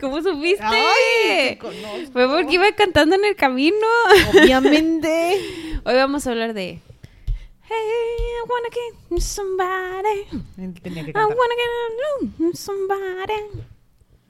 [0.00, 0.64] ¿Cómo supiste?
[0.64, 2.06] Ay, te.
[2.12, 3.76] Fue porque iba cantando en el camino.
[4.30, 5.40] Obviamente.
[5.84, 6.80] Hoy vamos a hablar de...
[7.62, 10.80] Hey, I wanna get somebody.
[10.80, 11.54] Tenía que I wanna
[12.38, 13.64] get somebody.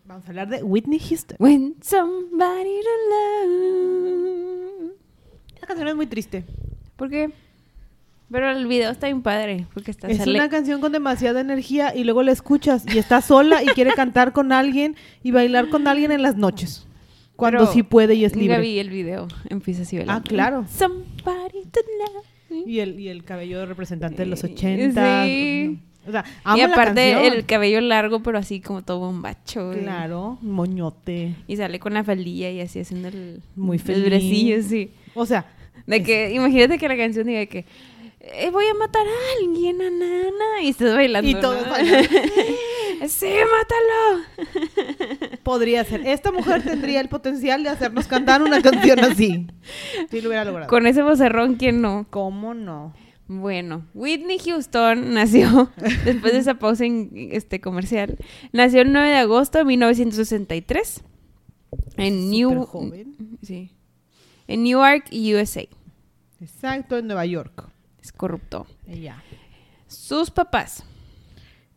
[0.05, 1.37] Vamos a hablar de Whitney Houston.
[1.39, 4.93] When somebody to love.
[5.55, 6.45] Esta canción es muy triste.
[6.97, 7.31] ¿Por qué?
[8.31, 9.67] Pero el video está bien padre.
[9.75, 13.21] Porque está Es sale- una canción con demasiada energía y luego la escuchas y está
[13.23, 16.87] sola y quiere cantar con alguien y bailar con alguien en las noches.
[17.37, 18.57] Cuando Pero sí puede y es libre.
[18.57, 19.99] Gaby, el video empieza así.
[20.07, 20.67] Ah, claro.
[20.69, 22.67] Somebody to love.
[22.67, 24.49] Y el, y el cabello representante de los Sí.
[24.53, 25.25] 80.
[25.25, 25.79] Sí.
[26.07, 27.33] O sea, amo y la aparte canción.
[27.35, 29.69] el cabello largo, pero así como todo bombacho.
[29.69, 29.81] güey.
[29.83, 31.35] Claro, moñote.
[31.47, 34.05] Y sale con la faldilla y así haciendo el, Muy el feliz.
[34.07, 34.91] bracillo, sí.
[35.15, 35.47] O sea,
[35.87, 37.65] De que, imagínate que la canción diga que
[38.21, 41.29] eh, voy a matar a alguien, a nana, y estás bailando.
[41.29, 41.75] y todos ¿no?
[43.09, 44.25] sí, mátalo.
[45.43, 46.07] Podría ser.
[46.07, 49.47] Esta mujer tendría el potencial de hacernos cantar una canción así.
[50.11, 50.69] Sí, lo hubiera logrado.
[50.69, 52.07] Con ese vocerrón, ¿quién no?
[52.11, 52.93] ¿Cómo no?
[53.27, 55.71] Bueno, Whitney Houston nació,
[56.05, 58.19] después de esa pausa en- este, comercial,
[58.53, 61.05] nació el 9 de agosto de 1963
[61.97, 62.65] en New...
[62.67, 63.39] Joven.
[63.43, 63.71] Sí.
[64.49, 65.63] En Newark, USA.
[66.41, 67.71] Exacto, en Nueva York.
[68.03, 68.67] Es corrupto.
[68.87, 69.23] Ella.
[69.87, 70.85] Sus papás.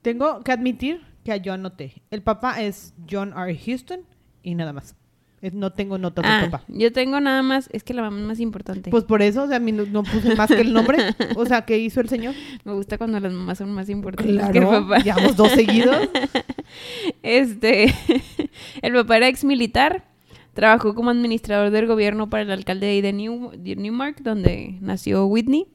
[0.01, 2.01] Tengo que admitir que yo anoté.
[2.11, 3.57] El papá es John R.
[3.65, 4.01] Houston
[4.43, 4.95] y nada más.
[5.41, 6.63] Eh, No tengo notas Ah, del papá.
[6.69, 8.89] yo tengo nada más, es que la mamá es más importante.
[8.91, 10.97] Pues por eso, o sea, a mí no, no puse más que el nombre.
[11.35, 12.33] O sea, ¿qué hizo el señor?
[12.63, 14.99] Me gusta cuando las mamás son más importantes que el papá.
[14.99, 15.97] llevamos dos seguidos.
[17.21, 17.93] Este,
[18.81, 20.05] el papá era ex militar,
[20.53, 25.67] trabajó como administrador del gobierno para el alcalde de, New, de Newmark, donde nació Whitney,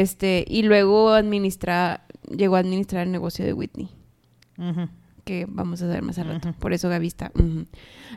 [0.00, 3.88] este, y luego administra, llegó a administrar el negocio de Whitney,
[5.24, 6.54] que vamos a ver más al rato.
[6.58, 7.32] Por eso Gaby está.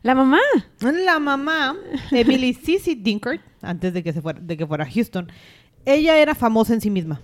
[0.02, 0.40] La mamá.
[0.80, 1.76] La mamá,
[2.12, 5.32] Emily Cici Dinkert, antes de que, se fuera, de que fuera a Houston,
[5.86, 7.22] ella era famosa en sí misma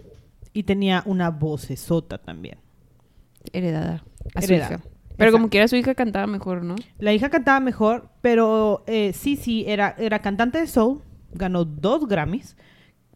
[0.54, 2.58] y tenía una vocesota también.
[3.54, 4.04] Heredada
[4.36, 4.76] a su Heredada.
[4.76, 4.84] hija.
[5.18, 6.76] Pero como quiera su hija cantaba mejor, ¿no?
[6.98, 11.02] La hija cantaba mejor, pero eh, Cici era, era cantante de soul,
[11.32, 12.58] ganó dos Grammys,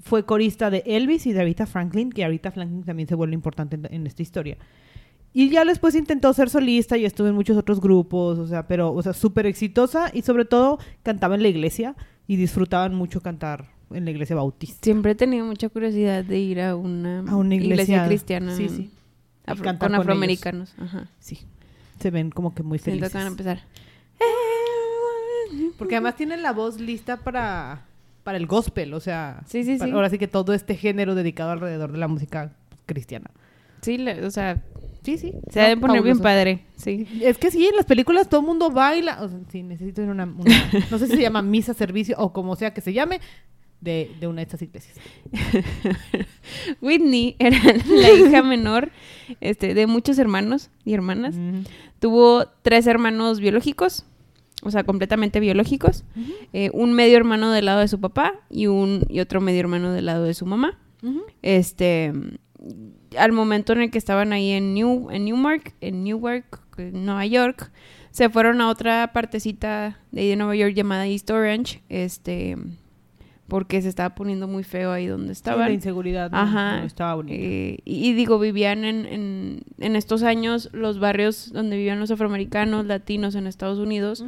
[0.06, 3.76] fue corista de Elvis y de Aretha Franklin, que Aretha Franklin también se vuelve importante
[3.76, 4.56] en, en esta historia.
[5.34, 8.94] Y ya después intentó ser solista y estuvo en muchos otros grupos, o sea, pero,
[8.94, 11.96] o sea, súper exitosa y sobre todo cantaba en la iglesia
[12.28, 14.78] y disfrutaban mucho cantar en la iglesia bautista.
[14.84, 18.56] Siempre he tenido mucha curiosidad de ir a una, A una iglesia, cristiana.
[18.56, 18.92] sí, sí.
[19.48, 20.74] Afro- con con afroamericanos.
[20.78, 21.10] Ajá.
[21.20, 21.40] Sí,
[22.00, 23.12] se ven como que muy felices.
[23.14, 23.60] van a empezar.
[25.78, 27.86] Porque además tienen la voz lista para,
[28.26, 29.96] para el gospel, o sea, Sí, sí, para- sí.
[29.96, 32.52] ahora sí que todo este género dedicado alrededor de la música
[32.86, 33.32] cristiana.
[33.82, 34.62] Sí, le- o sea,
[35.04, 35.32] Sí, sí.
[35.52, 36.66] se ha de No, poner bien padre.
[36.76, 37.08] Sí.
[37.22, 39.22] Es que sí, en las películas todo el mundo baila.
[39.22, 40.36] O sea, sí, necesito ir a una, una-
[40.92, 43.22] no sé si se llama misa, servicio o como sea que se llame,
[43.80, 44.98] de, de una de estas iglesias.
[46.82, 47.58] Whitney era
[47.88, 48.90] la hija menor
[49.42, 51.36] este, de muchos hermanos y hermanas.
[52.00, 54.06] Tuvo tres hermanos biológicos,
[54.64, 56.04] o sea, completamente biológicos.
[56.54, 59.92] Eh, un medio hermano del lado de su papá y, un, y otro medio hermano
[59.92, 60.80] del lado de su mamá.
[61.44, 62.12] Este,
[63.18, 67.26] al momento en el que estaban ahí en New, en Newmark, en Newark, en Nueva
[67.26, 67.72] York,
[68.10, 72.58] se fueron a otra partecita de ahí de Nueva York llamada East Orange, este,
[73.48, 75.68] porque se estaba poniendo muy feo ahí donde Sí, estaban.
[75.68, 76.80] la inseguridad no, Ajá.
[76.80, 77.24] no estaba.
[77.28, 82.10] Eh, y, y digo, vivían en, en, en estos años los barrios donde vivían los
[82.12, 84.26] afroamericanos, latinos en Estados Unidos,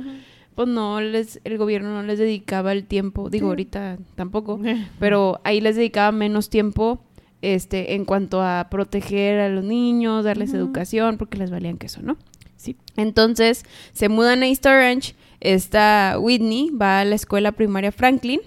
[0.55, 3.49] pues no les, el gobierno no les dedicaba el tiempo, digo, Sí.
[3.49, 4.59] ahorita tampoco,
[4.99, 6.99] pero ahí les dedicaba menos tiempo
[7.43, 12.17] este en cuanto a proteger a los niños, darles educación, porque les valían queso, ¿no?
[12.55, 12.75] Sí.
[12.95, 13.63] Entonces,
[13.93, 18.39] se mudan a East Orange, esta Whitney va a la escuela primaria Franklin,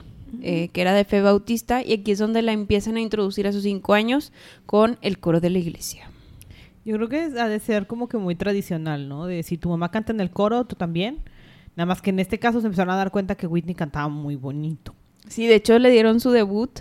[0.43, 3.53] eh, que era de fe bautista, y aquí es donde la empiezan a introducir a
[3.53, 4.33] sus cinco años
[4.67, 6.11] con el coro de la iglesia.
[6.85, 9.27] Yo creo que ha de ser como que muy tradicional, ¿no?
[9.27, 11.21] De si tu mamá canta en el coro, tú también.
[11.77, 14.37] Nada más que en este caso se empezaron a dar cuenta que Whitney cantaba muy
[14.37, 14.95] bonito.
[15.29, 16.81] Sí, de hecho le dieron su debut,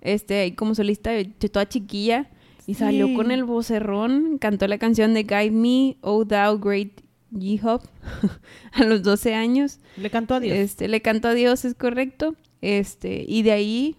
[0.00, 2.30] este, como solista, de toda chiquilla,
[2.66, 7.00] y salió con el vocerrón, cantó la canción de Guide Me, Oh Thou Great
[7.32, 7.82] J-Hop,
[8.72, 9.80] a los 12 años.
[9.96, 10.56] Le cantó a Dios.
[10.56, 12.36] Este, le cantó a Dios, es correcto.
[12.60, 13.96] Este, y de ahí,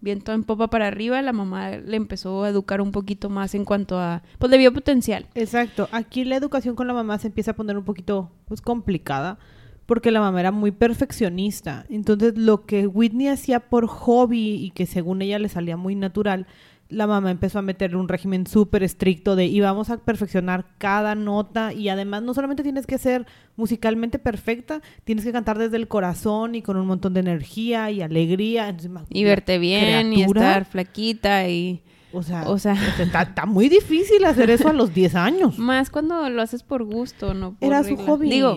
[0.00, 3.64] viento en popa para arriba, la mamá le empezó a educar un poquito más en
[3.64, 5.26] cuanto a, pues le vio potencial.
[5.34, 5.88] Exacto.
[5.92, 9.38] Aquí la educación con la mamá se empieza a poner un poquito pues, complicada
[9.86, 11.84] porque la mamá era muy perfeccionista.
[11.88, 16.46] Entonces, lo que Whitney hacía por hobby y que según ella le salía muy natural,
[16.88, 21.14] la mamá empezó a meter un régimen súper estricto de y vamos a perfeccionar cada
[21.14, 23.26] nota y además no solamente tienes que ser
[23.56, 28.02] musicalmente perfecta, tienes que cantar desde el corazón y con un montón de energía y
[28.02, 28.68] alegría.
[28.68, 31.82] Entonces, Y verte bien y estar flaquita y...
[32.12, 35.58] O sea, o sea- está, está muy difícil hacer eso a los 10 años.
[35.58, 38.04] Más cuando lo haces por gusto, no por Era su regla.
[38.04, 38.30] hobby.
[38.30, 38.56] Digo,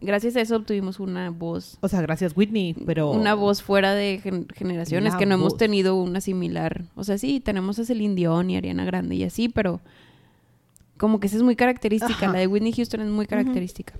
[0.00, 3.10] gracias a eso obtuvimos una voz, O sea, gracias Whitney, pero...
[3.12, 6.84] una voz fuera de gen- generaciones que no hemos tenido una similar.
[6.94, 9.80] O sea, sí, tenemos a Celine Dion y Ariana Grande y así, pero
[10.96, 12.14] como que esa es muy característica.
[12.26, 12.32] Ajá.
[12.32, 13.94] La de Whitney Houston es muy característica.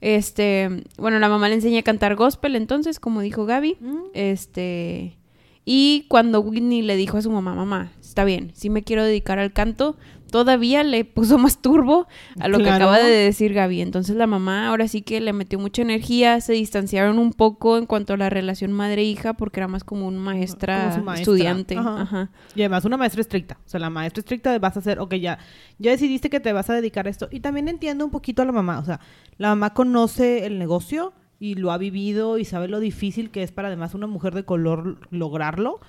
[0.00, 3.76] Este, bueno, la mamá le enseña a cantar gospel entonces, como dijo Gaby.
[3.80, 3.96] Mm.
[4.14, 5.16] Este,
[5.64, 9.38] y cuando Whitney le dijo a su mamá, mamá, está bien, sí me quiero dedicar
[9.38, 9.96] al canto,
[10.32, 12.08] todavía le puso más turbo
[12.40, 13.82] a lo que acaba de decir Gaby.
[13.82, 17.84] Entonces la mamá ahora sí que le metió mucha energía, se distanciaron un poco en
[17.86, 21.20] cuanto a la relación madre-hija porque era más como un maestra, Como su maestra.
[21.20, 21.76] estudiante.
[21.76, 22.00] Ajá.
[22.00, 22.30] Ajá.
[22.56, 23.58] Y además una maestra estricta.
[23.64, 25.38] O sea, la maestra estricta vas a hacer, ok, ya,
[25.78, 27.28] ya decidiste que te vas a dedicar a esto.
[27.30, 28.78] Y también entiendo un poquito a la mamá.
[28.78, 29.00] O sea,
[29.36, 31.12] la mamá conoce el negocio
[31.42, 34.44] y lo ha vivido y sabe lo difícil que es para además una mujer de
[34.44, 35.80] color lograrlo.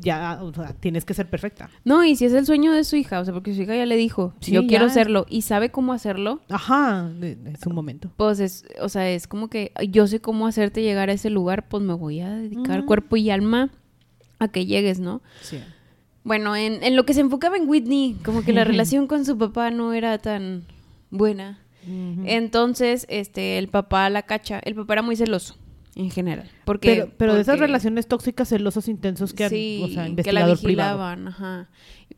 [0.00, 1.70] Ya, o sea, tienes que ser perfecta.
[1.84, 3.86] No, y si es el sueño de su hija, o sea, porque su hija ya
[3.86, 8.10] le dijo, Sí, yo quiero hacerlo y sabe cómo hacerlo, Ajá, es un momento.
[8.16, 11.68] pues es, o sea, es como que yo sé cómo hacerte llegar a ese lugar,
[11.68, 12.86] pues me voy a dedicar Ujú.
[12.86, 13.70] cuerpo y alma
[14.40, 15.20] a que llegues, ¿no?
[15.42, 15.58] Sí.
[16.24, 19.36] Bueno, en, en lo que se enfocaba en Whitney, como que la relación con su
[19.38, 20.62] papá no era tan
[21.10, 21.58] buena.
[22.26, 24.60] Entonces, este, el papá la cacha.
[24.64, 25.56] El papá era muy celoso,
[25.94, 26.48] en general.
[26.64, 30.32] Porque, pero, pero de esas relaciones tóxicas, celosos, intensos que han, sí, o sea, que
[30.32, 30.54] la privado.
[30.54, 31.68] vigilaban, ajá.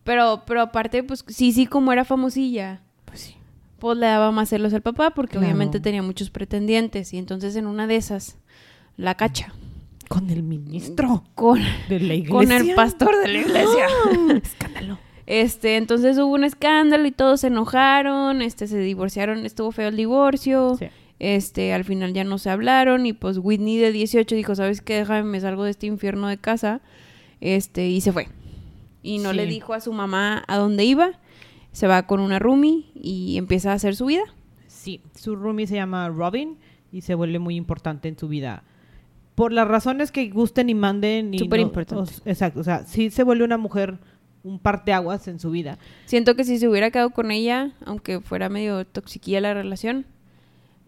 [0.04, 3.34] Pero, pero aparte, pues, sí, sí, como era famosilla, Pues sí.
[3.78, 5.46] pues le daba más celos al papá, porque Claro.
[5.46, 7.12] obviamente tenía muchos pretendientes.
[7.12, 8.38] Y entonces en una de esas,
[8.96, 9.52] la cacha.
[10.08, 12.30] Con el ministro Con, de la iglesia.
[12.34, 13.86] con el pastor de la iglesia.
[14.42, 14.98] Escándalo.
[15.32, 19.96] Este, entonces hubo un escándalo y todos se enojaron, este, se divorciaron, estuvo feo el
[19.96, 20.86] divorcio, Sí.
[21.20, 24.94] este, al final ya no se hablaron y pues Whitney de 18 dijo, ¿sabes qué?
[24.96, 26.80] Déjame, me salgo de este infierno de casa,
[27.40, 28.26] este, y se fue.
[29.04, 29.36] Y no Sí.
[29.36, 31.12] le dijo a su mamá a dónde iba,
[31.70, 34.24] se va con una roomie y empieza a hacer su vida.
[34.66, 36.56] Sí, su roomie se llama Robin
[36.90, 38.64] y se vuelve muy importante en su vida.
[39.36, 41.32] Por las razones que gusten y manden.
[41.34, 42.10] y Súper no- importante.
[42.24, 43.98] o- exacto, o sea, sí se vuelve una mujer,
[44.42, 45.78] un parteaguas en su vida.
[46.06, 50.06] Siento que si se hubiera quedado con ella, aunque fuera medio toxiquilla la relación,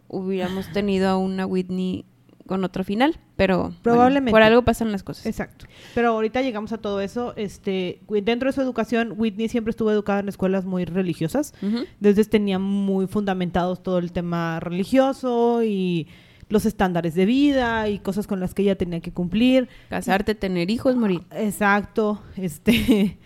[0.08, 2.04] hubiéramos tenido a una Whitney
[2.46, 4.30] con otro final, pero bueno, Probablemente.
[4.32, 5.26] por algo pasan las cosas.
[5.26, 5.66] Exacto.
[5.94, 7.34] Pero ahorita llegamos a todo eso.
[7.36, 11.54] Este, dentro de su educación, Whitney siempre estuvo educada en escuelas muy religiosas.
[11.62, 11.84] Ujú.
[12.00, 16.08] Entonces tenía muy fundamentados todo el tema religioso y
[16.48, 19.68] los estándares de vida y cosas con las que ella tenía que cumplir.
[19.88, 21.22] Casarte, tener hijos, morir.
[21.30, 22.20] Exacto.
[22.36, 23.18] Este,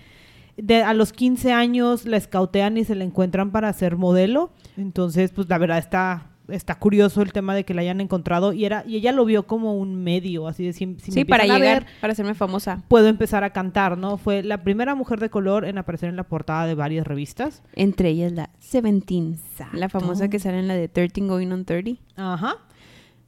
[0.57, 4.51] de, a los 15 años la escautean y se la encuentran para ser modelo.
[4.77, 8.65] Entonces, pues la verdad está, está curioso el tema de que la hayan encontrado y
[8.65, 11.45] era y ella lo vio como un medio, así de si, si me sí, para
[11.45, 12.83] llegar, ver, para hacerme famosa.
[12.89, 14.17] puedo empezar a cantar, ¿no?
[14.17, 17.63] Fue la primera mujer de color en aparecer en la portada de varias revistas.
[17.75, 20.01] Entre ellas la Seventeen, la Exacto.
[20.01, 22.01] famosa que sale en la de 13 Going on 30.
[22.17, 22.57] Ajá.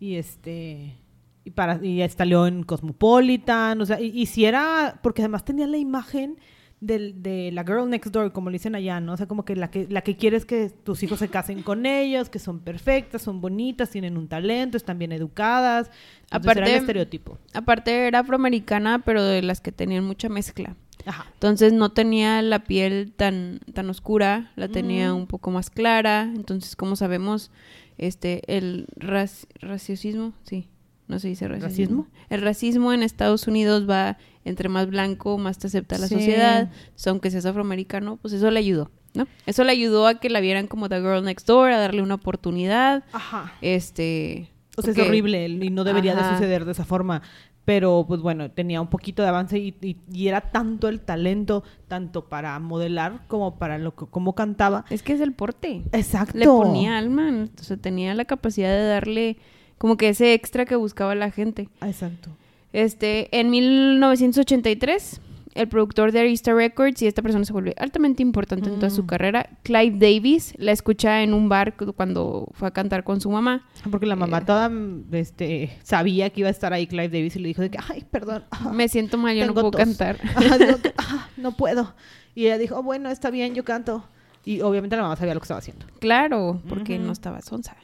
[0.01, 0.97] Y este
[1.45, 5.67] y para y salió en Cosmopolitan, o sea, y, y si era porque además tenía
[5.67, 6.39] la imagen
[6.81, 9.13] del- de la girl next door, como le dicen allá, ¿no?
[9.15, 11.87] O sea, como que la que la que quieres que tus hijos se casen con
[11.87, 15.89] ellos, que son perfectas, son bonitas, tienen un talento, están bien educadas.
[15.89, 17.39] Entonces, Aparte- era el estereotipo.
[17.55, 20.77] Aparte era afroamericana, pero de las que tenían mucha mezcla.
[21.07, 21.27] Ajá.
[21.35, 25.17] Entonces no tenía la piel tan, tan oscura, la tenía Mm.
[25.17, 26.23] un poco más clara.
[26.35, 27.51] Entonces, como sabemos,
[27.99, 30.69] este, el raci- racismo, sí,
[31.09, 31.67] no se dice racismo.
[31.69, 32.07] ¿Racismo?
[32.31, 36.15] El racismo en Estados Unidos va entre más blanco, más te acepta la Sí.
[36.15, 36.71] sociedad.
[36.73, 39.27] Entonces, aunque seas afroamericano, pues eso le ayudó, ¿no?
[39.47, 42.15] Eso le ayudó a que la vieran como The Girl Next Door, a darle una
[42.15, 43.05] oportunidad.
[43.13, 43.53] Ajá.
[43.61, 44.51] Este.
[44.77, 47.21] O sea, es horrible y no debería de suceder de esa forma.
[47.65, 51.65] Pero, pues bueno, tenía un poquito de avance y, y- y era tanto el talento,
[51.87, 54.87] tanto para modelar como para lo que, cómo cantaba.
[54.89, 55.83] Es que es el porte.
[55.93, 56.39] Exacto.
[56.39, 59.37] Le ponía alma, o sea, tenía la capacidad de darle
[59.79, 61.69] como que ese extra que buscaba la gente.
[61.81, 62.31] Exacto.
[62.73, 65.21] Este, en 1983,
[65.55, 69.03] el productor de Arista Records, y esta persona se vuelve altamente importante en toda su
[69.03, 69.07] Mm.
[69.07, 69.51] carrera.
[69.65, 73.67] Clive Davis la escucha en un bar cu- cuando fue a cantar con su mamá.
[73.91, 74.43] Porque la mamá Eh.
[74.47, 74.71] toda
[75.13, 78.05] este, sabía que iba a estar ahí Clive Davis y le dijo de que, ay,
[78.11, 78.45] perdón.
[78.51, 79.81] ah, Me siento mal, yo no puedo tos".
[79.81, 80.19] cantar.
[80.99, 81.95] "Ah, no puedo.
[82.37, 84.05] Y ella dijo, "Oh, bueno, está bien, yo canto.
[84.45, 85.87] Y obviamente la mamá sabía lo que estaba haciendo.
[85.99, 87.77] Claro, porque no estaba sonsa.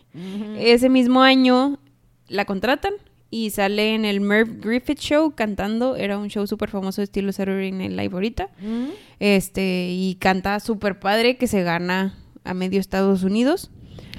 [0.59, 1.79] Ese mismo año
[2.29, 2.95] la contratan
[3.31, 5.97] y sale en el Merv Griffith Show cantando.
[5.97, 8.49] Era un show súper famoso de estilo Saturday Night Live ahorita.
[9.19, 13.71] Este, y canta súper padre que se gana a medio Estados Unidos.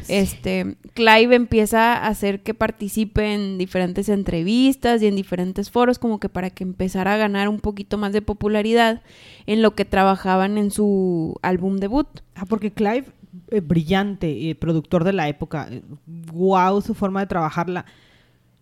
[0.07, 6.19] Este, Clive empieza a hacer que participe en diferentes entrevistas y en diferentes foros, como
[6.19, 9.01] que para que empezara a ganar un poquito más de popularidad
[9.47, 12.07] en lo que trabajaban en su álbum debut.
[12.35, 13.05] Ah, porque Clive,
[13.49, 15.69] eh, brillante, eh, productor de la época,
[16.05, 17.85] wow su forma de trabajarla.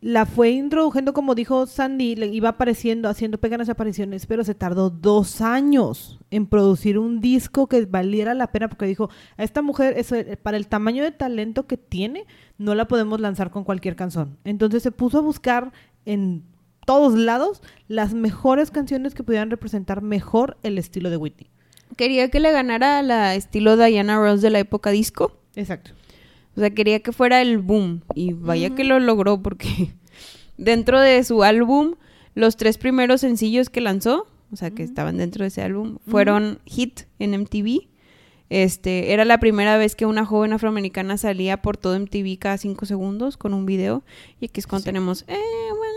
[0.02, 4.90] La fue introduciendo, como dijo Sandy, le iba apareciendo, haciendo pequeñas apariciones, pero se tardó
[4.90, 9.94] dos años en producir un disco que valiera la pena, porque dijo, a esta mujer,
[9.98, 12.26] eso, eh, para el tamaño de talento que tiene,
[12.58, 14.38] no la podemos lanzar con cualquier canción.
[14.44, 15.72] Entonces se puso a buscar
[16.06, 16.44] en
[16.86, 21.53] todos lados las mejores canciones que pudieran representar mejor el estilo de Whitney.
[21.98, 25.38] Quería que le ganara la estilo Diana Ross de la época disco.
[25.56, 25.92] Exacto.
[26.56, 28.02] O sea, quería que fuera el boom.
[28.16, 29.94] Y vaya que lo logró porque
[30.58, 31.96] dentro de su álbum,
[32.36, 36.60] los tres primeros sencillos que lanzó, o sea, que estaban dentro de ese álbum, fueron
[36.66, 37.88] hit en MTV.
[38.50, 42.86] Este, era la primera vez que una joven afroamericana salía por todo MTV cada cinco
[42.86, 44.04] segundos con un video.
[44.40, 44.86] Y aquí es cuando Sí.
[44.90, 45.24] tenemos...
[45.28, 45.38] Eh,
[45.70, 45.94] bueno,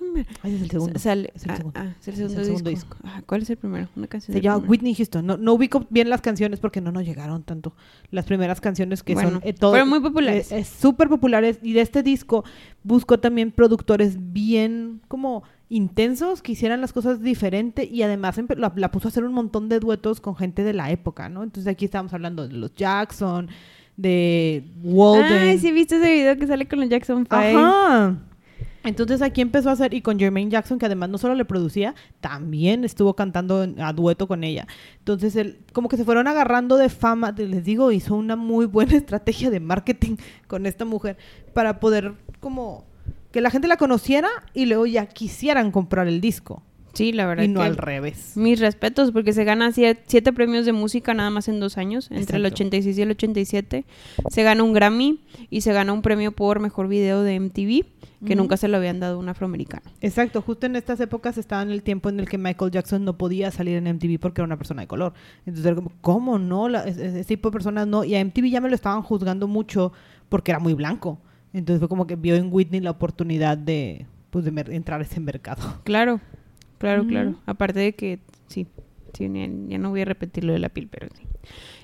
[0.00, 0.98] un- Ay, es el segundo.
[0.98, 1.80] Sale- Es el ah, segundo.
[1.80, 2.96] ah, es el Es el segundo, disco.
[3.04, 3.88] Ah, ¿Cuál es el primero?
[3.96, 4.34] Una canción.
[4.34, 4.70] Se llama primero.
[4.70, 5.24] Whitney Houston.
[5.26, 7.74] No, no ubico bien las canciones porque no nos llegaron tanto.
[8.10, 10.52] Las primeras canciones que Bueno, son eh, todo- fueron muy populares.
[10.52, 11.58] eh, eh, súper populares.
[11.62, 12.44] Y de este disco
[12.82, 18.90] buscó también productores bien como intensos que hicieran las cosas diferente y además la, la
[18.92, 21.42] puso a hacer un montón de duetos con gente de la época, ¿no?
[21.42, 23.48] Entonces aquí estamos hablando de los Jackson,
[23.96, 25.32] de Walden.
[25.32, 27.34] Ay, sí, viste ese video que sale con los Jackson 5.
[27.34, 28.16] Ajá.
[28.86, 31.94] Entonces aquí empezó a hacer, y con Jermaine Jackson, que además no solo le producía,
[32.20, 34.66] también estuvo cantando a dueto con ella.
[34.98, 38.92] Entonces, él, como que se fueron agarrando de fama, les digo, hizo una muy buena
[38.96, 40.16] estrategia de marketing
[40.46, 41.16] con esta mujer
[41.52, 42.84] para poder como
[43.32, 46.62] que la gente la conociera y luego ya quisieran comprar el disco.
[46.96, 47.44] Sí, la verdad.
[47.44, 48.32] Y no que al revés.
[48.36, 52.06] Mis respetos, porque se gana sie- siete premios de música nada más en dos años,
[52.10, 52.54] entre el Exacto.
[52.64, 53.84] 86 y el 87.
[54.30, 57.84] Se gana un Grammy y se gana un premio por mejor video de MTV,
[58.26, 58.42] que Ujú.
[58.42, 59.82] nunca se lo habían dado a un afroamericano.
[60.00, 63.18] Exacto, justo en estas épocas estaba en el tiempo en el que Michael Jackson no
[63.18, 65.12] podía salir en MTV porque era una persona de color.
[65.44, 66.68] Entonces ¿cómo no?
[66.68, 68.04] La- es- es- ese tipo de personas no.
[68.04, 69.92] Y a MTV ya me lo estaban juzgando mucho
[70.30, 71.18] porque era muy blanco.
[71.52, 75.20] Entonces fue como que vio en Whitney la oportunidad de, pues, de entrar a ese
[75.20, 75.62] mercado.
[75.84, 76.20] Claro,
[76.78, 77.34] claro, claro.
[77.46, 78.18] Aparte de que,
[78.48, 78.66] sí,
[79.12, 81.24] sí, ya, ya no voy a repetir lo de la piel, pero sí.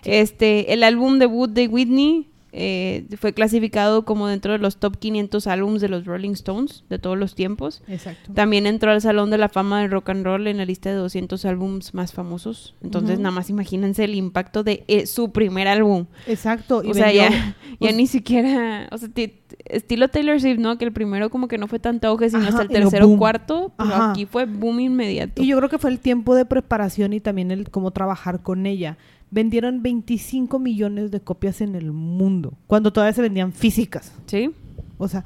[0.05, 5.47] Este, el álbum debut de Whitney eh, fue clasificado como dentro de los top 500
[5.47, 7.83] álbums de los Rolling Stones de todos los tiempos.
[7.89, 8.33] Exacto.
[8.35, 10.97] También entró al Salón de la Fama del Rock and Roll en la lista de
[10.97, 12.75] 200 álbums más famosos.
[12.83, 16.07] Entonces, nada más imagínense el impacto de eh, su primer álbum.
[16.27, 16.83] Exacto.
[16.85, 20.59] Y o sea, vendió- ya, ya pues- ni siquiera, o sea, ti- estilo Taylor Swift,
[20.59, 20.77] ¿no?
[20.79, 23.17] Que el primero como que no fue tanto auge, sino Ajá, hasta el tercero o
[23.17, 24.11] cuarto, pero Ajá.
[24.11, 25.43] aquí fue boom inmediato.
[25.43, 28.67] Y yo creo que fue el tiempo de preparación y también el cómo trabajar con
[28.67, 28.99] ella.
[29.33, 34.13] Vendieron 25 millones de copias en el mundo, cuando todavía se vendían físicas.
[34.27, 34.51] ¿Sí?
[34.99, 35.25] O sea,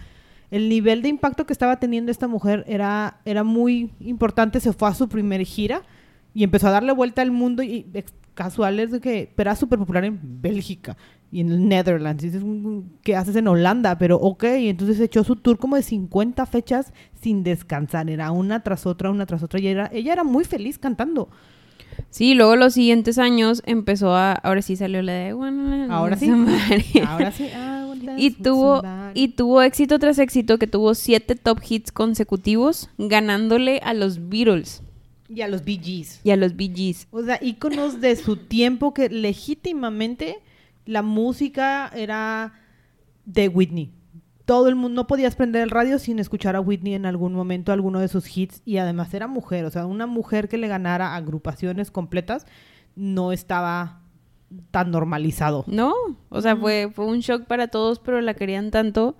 [0.50, 4.60] el nivel de impacto que estaba teniendo esta mujer era, era muy importante.
[4.60, 5.82] Se fue a su primer gira
[6.32, 7.84] y empezó a darle vuelta al mundo y
[8.34, 10.96] casuales de que era súper popular en Bélgica
[11.32, 12.22] y en el Netherlands.
[12.22, 13.98] Dices, "Mm, ¿qué haces en Holanda?
[13.98, 18.08] Pero ok, y entonces echó su tour como de 50 fechas sin descansar.
[18.08, 19.58] Era una tras otra, una tras otra.
[19.58, 21.28] Y era, ella era muy feliz cantando.
[22.10, 26.30] Sí, luego los siguientes años empezó a, ahora sí salió la de Wanna Ahora sí.
[27.06, 27.48] Ahora sí.
[27.54, 28.82] ah, well, dance y tuvo
[29.14, 34.82] y tuvo éxito tras éxito que tuvo siete top hits consecutivos ganándole a los Beatles
[35.28, 36.20] Y a los Bee Gees.
[36.24, 37.08] y a los Bee Gees.
[37.10, 40.38] O sea, íconos de su tiempo que legítimamente
[40.84, 42.52] la música era
[43.24, 43.90] de Whitney.
[44.46, 47.72] Todo el mundo, no podías prender el radio sin escuchar a Whitney en algún momento,
[47.72, 51.14] alguno de sus hits, y además era mujer, o sea, una mujer que le ganara
[51.14, 52.46] agrupaciones completas
[52.94, 54.00] no estaba
[54.70, 55.64] tan normalizado.
[55.66, 55.92] No,
[56.28, 59.16] o sea, fue, fue un shock para todos, pero la querían tanto,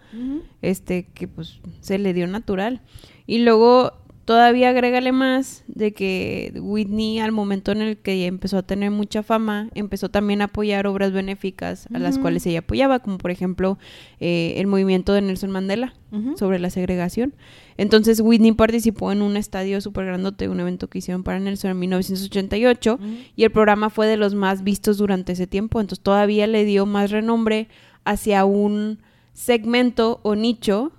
[0.63, 2.81] este, que pues se le dio natural.
[3.27, 3.93] Y luego
[4.27, 9.23] todavía agrégale más de que Whitney al momento en el que empezó a tener mucha
[9.23, 13.79] fama, empezó también a apoyar obras benéficas a las cuales ella apoyaba, como por ejemplo
[14.19, 15.95] eh, el movimiento de Nelson Mandela
[16.37, 17.35] sobre la segregación.
[17.77, 21.79] Entonces Whitney participó en un estadio súper grandote, un evento que hicieron para Nelson en
[21.79, 23.05] 1988 Ujú.
[23.37, 26.85] y el programa fue de los más vistos durante ese tiempo, entonces todavía le dio
[26.85, 27.69] más renombre
[28.05, 28.99] hacia un
[29.35, 30.91] segmento o nicho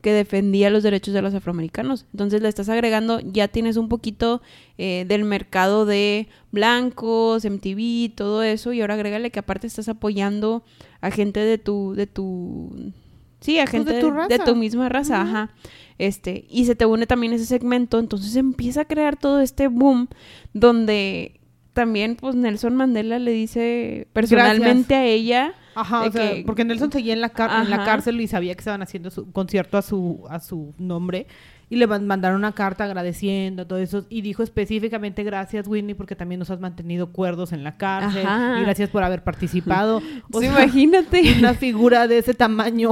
[0.00, 2.06] que defendía los derechos de los afroamericanos.
[2.12, 4.42] Entonces le estás agregando, ya tienes un poquito
[4.78, 10.62] eh, del mercado de blancos, MTV, todo eso, y ahora agrégale que aparte estás apoyando
[11.00, 12.92] a gente de tu, de tu,
[13.40, 14.54] sí, a Pues gente de de tu tu, raza.
[14.54, 15.50] misma raza, ajá.
[15.98, 20.08] Este, y se te une también ese segmento, entonces empieza a crear todo este boom
[20.54, 21.40] donde
[21.74, 26.90] también pues Nelson Mandela le dice personalmente a ella Ajá, o sea, que- porque Nelson
[26.92, 29.82] seguía en la, car- en la cárcel y sabía que estaban haciendo su concierto a
[29.82, 31.26] su, a su nombre.
[31.72, 34.04] Y le man- mandaron una carta agradeciendo todo eso.
[34.08, 38.26] Y dijo específicamente gracias, Whitney, porque también nos has mantenido cuerdos en la cárcel.
[38.26, 38.58] Ajá.
[38.58, 40.02] Y gracias por haber participado.
[40.32, 41.22] O sea, imagínate.
[41.38, 42.90] una figura de ese tamaño.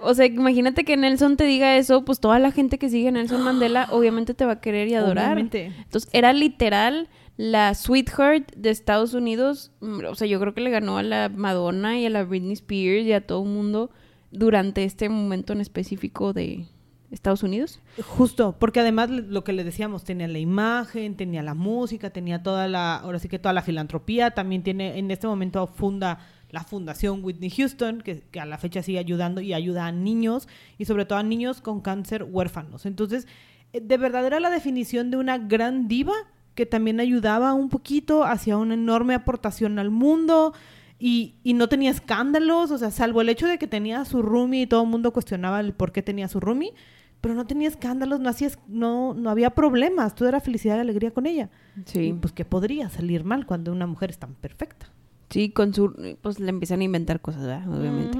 [0.00, 3.12] O sea, imagínate que Nelson te diga eso, pues toda la gente que sigue a
[3.12, 5.26] Nelson Mandela obviamente te va a querer y adorar.
[5.26, 5.66] Obviamente.
[5.84, 9.72] Entonces, era literal la sweetheart de Estados Unidos.
[9.80, 12.54] Mm, O sea, yo creo que le ganó a la Madonna y a la Britney
[12.54, 13.90] Spears y a todo el mundo
[14.30, 16.66] durante este momento en específico de
[17.10, 17.80] Estados Unidos.
[18.02, 22.68] Justo, porque además lo que le decíamos, tenía la imagen, tenía la música, tenía toda
[22.68, 26.18] la, ahora sí que toda la filantropía, también tiene, en este momento funda
[26.50, 30.48] la fundación Whitney Houston, que, que a la fecha sigue ayudando y ayuda a niños,
[30.78, 32.86] y sobre todo a niños con cáncer huérfanos.
[32.86, 33.26] Entonces,
[33.72, 36.14] eh, de verdad era la definición de una gran diva
[36.56, 40.52] que también ayudaba un poquito hacia una enorme aportación al mundo.
[40.98, 44.62] Y, y no tenía escándalos, o sea, salvo el hecho de que tenía su roomie
[44.62, 46.72] y todo el mundo cuestionaba el por qué tenía su roomie,
[47.20, 51.10] pero no tenía escándalos, no hacías, no, no había problemas, todo era felicidad y alegría
[51.10, 51.50] con ella.
[51.76, 52.14] Y Sí.
[52.18, 54.86] pues que podría salir mal cuando una mujer es tan perfecta.
[55.28, 57.68] Sí, con su pues le empiezan a inventar cosas, ¿verdad?
[57.68, 58.18] Obviamente.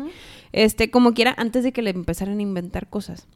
[0.57, 3.29] Este, como quiera, antes de que le empezaran a inventar cosas.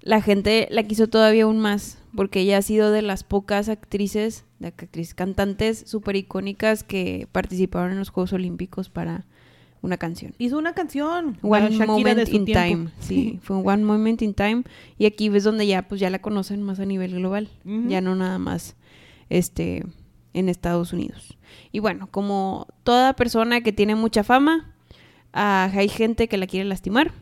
[0.00, 4.46] La gente la quiso todavía aún más, porque ella ha sido de las pocas actrices,
[4.58, 9.26] de actrices cantantes súper icónicas que participaron en los Juegos Olímpicos para
[9.82, 10.32] una canción.
[10.38, 12.62] Hizo una canción, One Moment de in tiempo.
[12.62, 12.88] Time.
[13.00, 14.62] Sí, fue un One Moment in Time.
[14.96, 17.50] Y aquí ves donde ya, pues ya la conocen más a nivel global.
[17.66, 18.76] Ya no nada más
[19.28, 19.84] este,
[20.32, 21.36] en Estados Unidos.
[21.70, 24.71] Y bueno, como toda persona que tiene mucha fama,
[25.32, 27.12] ah, hay gente que la quiere lastimar.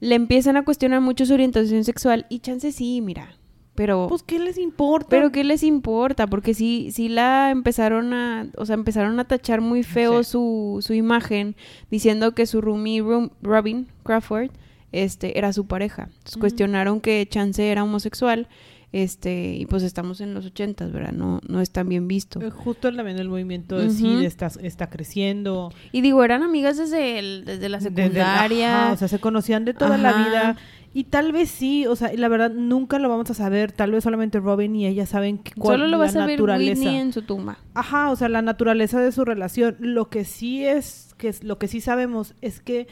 [0.00, 2.26] Le empiezan a cuestionar mucho su orientación sexual.
[2.28, 3.34] Y chance sí, mira.
[3.76, 4.06] Pero...
[4.08, 5.06] Pues, ¿qué les importa?
[5.08, 6.26] Pero ¿qué les importa?
[6.26, 10.30] Porque sí, sí la empezaron a, o sea, empezaron a tachar muy feo Sí.
[10.32, 11.54] su, su imagen,
[11.88, 14.50] diciendo que su roomie Ro- Robin Crawford,
[14.90, 16.08] este, era su pareja.
[16.12, 18.48] Entonces cuestionaron que Chance era homosexual,
[18.92, 21.12] este, y pues estamos en los ochentas, ¿verdad?
[21.12, 22.40] No, no es tan bien visto.
[22.40, 23.94] Eh, Justo también el movimiento de Ujú.
[23.94, 25.70] sí, está, está creciendo.
[25.92, 28.84] Y digo, eran amigas desde, el- desde la Desde- secundaria.
[28.84, 30.56] ajá, o sea, se conocían de toda la vida.
[30.94, 33.72] Y tal vez sí, o sea, y la verdad nunca lo vamos a saber.
[33.72, 36.80] Tal vez solamente Robin y ella saben cuál Solo lo la vas a naturaleza.
[36.80, 37.58] Whitney en su tumba.
[37.74, 39.76] Ajá, o sea, la naturaleza de su relación.
[39.80, 42.88] Lo que sí es, que es, lo que sí sabemos es que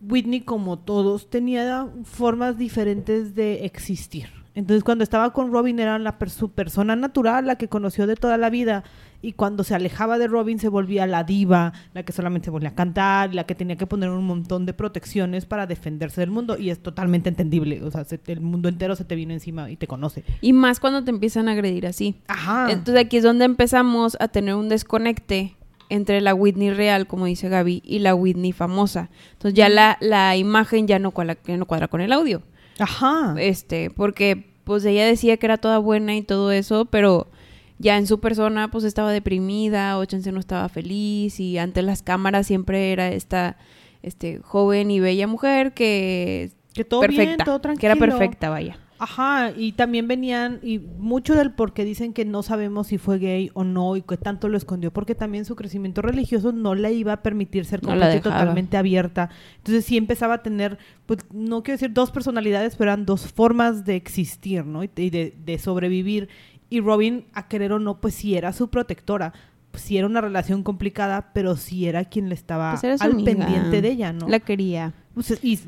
[0.00, 4.30] Whitney, como todos, tenía formas diferentes de existir.
[4.54, 8.16] Entonces, cuando estaba con Robin era la per- su persona natural, la que conoció de
[8.16, 8.82] toda la vida.
[9.22, 12.70] Y cuando se alejaba de Robin se volvía la diva, la que solamente se volvía
[12.70, 16.56] a cantar, la que tenía que poner un montón de protecciones para defenderse del mundo.
[16.58, 17.82] Y es totalmente entendible.
[17.84, 20.24] O sea, se- el mundo entero se te vino encima y te conoce.
[20.40, 22.16] Y más cuando te empiezan a agredir así.
[22.26, 22.70] Ajá.
[22.70, 25.54] Entonces aquí es donde empezamos a tener un desconecte
[25.90, 29.08] entre la Whitney real, como dice Gaby, y la Whitney famosa.
[29.32, 32.42] Entonces ya la, la imagen ya no, cuadra, ya no cuadra con el audio.
[32.78, 33.34] Ajá.
[33.38, 37.28] Este, porque pues ella decía que era toda buena y todo eso, pero
[37.78, 42.02] ya en su persona pues estaba deprimida, o chance no estaba feliz y ante las
[42.02, 43.56] cámaras siempre era esta
[44.02, 48.78] este joven y bella mujer que que todo perfecta, bien, todo que era perfecta, vaya.
[48.98, 53.18] Ajá, y también venían, y mucho del por qué dicen que no sabemos si fue
[53.18, 56.92] gay o no y que tanto lo escondió, porque también su crecimiento religioso no le
[56.92, 59.30] iba a permitir ser No totalmente abierta.
[59.58, 63.84] Entonces sí empezaba a tener, pues no quiero decir dos personalidades, pero eran dos formas
[63.84, 64.82] de existir, ¿no?
[64.82, 66.28] Y y de, de sobrevivir.
[66.70, 69.32] Y Robin, a querer o no, pues sí era su protectora.
[69.70, 73.32] Pues sí era una relación complicada, pero sí era quien le estaba Pues al amiga.
[73.32, 74.28] pendiente de ella, ¿no?
[74.28, 74.92] La quería.
[75.14, 75.58] Pues, y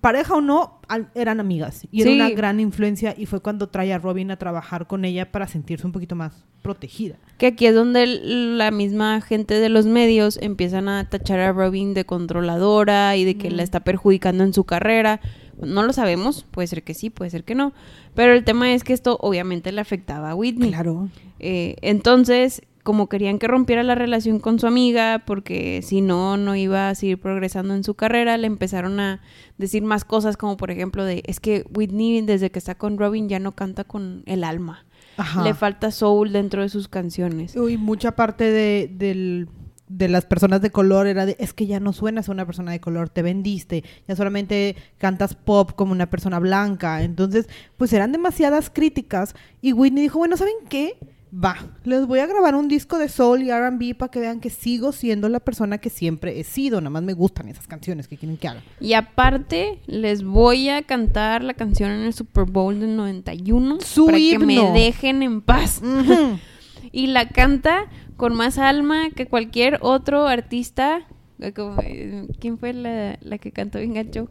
[0.00, 1.86] pareja o no, al- eran amigas.
[1.90, 2.08] Y Sí.
[2.12, 5.46] era una gran influencia y fue cuando trae a Robin a trabajar con ella para
[5.46, 7.16] sentirse un poquito más protegida.
[7.38, 11.94] Que aquí es donde la misma gente de los medios empiezan a tachar a Robin
[11.94, 13.54] de controladora y de que Mm.
[13.54, 15.20] la está perjudicando en su carrera,
[15.60, 17.72] No lo sabemos, puede ser que sí, puede ser que no.
[18.14, 20.70] Pero el tema es que esto obviamente le afectaba a Whitney.
[20.70, 21.08] Claro.
[21.40, 26.56] Eh, entonces, como querían que rompiera la relación con su amiga, porque si no, no
[26.56, 29.20] iba a seguir progresando en su carrera, le empezaron a
[29.58, 33.28] decir más cosas, como por ejemplo de, es que Whitney desde que está con Robin
[33.28, 34.86] ya no canta con el alma.
[35.18, 35.44] Ajá.
[35.44, 37.54] Le falta soul dentro de sus canciones.
[37.56, 39.50] Uy, mucha parte de, del-
[39.88, 42.72] de las personas de color era de, es que ya no suenas a una persona
[42.72, 47.02] de color, te vendiste, ya solamente cantas pop como una persona blanca.
[47.02, 50.96] Entonces, pues eran demasiadas críticas y Whitney dijo, bueno, ¿saben qué?
[51.32, 54.50] Va, les voy a grabar un disco de soul y R&B para que vean que
[54.50, 56.80] sigo siendo la persona que siempre he sido.
[56.80, 58.62] Nada más me gustan esas canciones que quieren que haga.
[58.80, 64.06] Y aparte, les voy a cantar la canción en el Super Bowl del 91 Su
[64.06, 65.82] para que me dejen en paz.
[66.90, 67.86] Y la canta
[68.16, 71.06] con más alma que cualquier otro artista.
[71.40, 74.28] Eh, ¿Quién fue la, la que cantó bien gacho?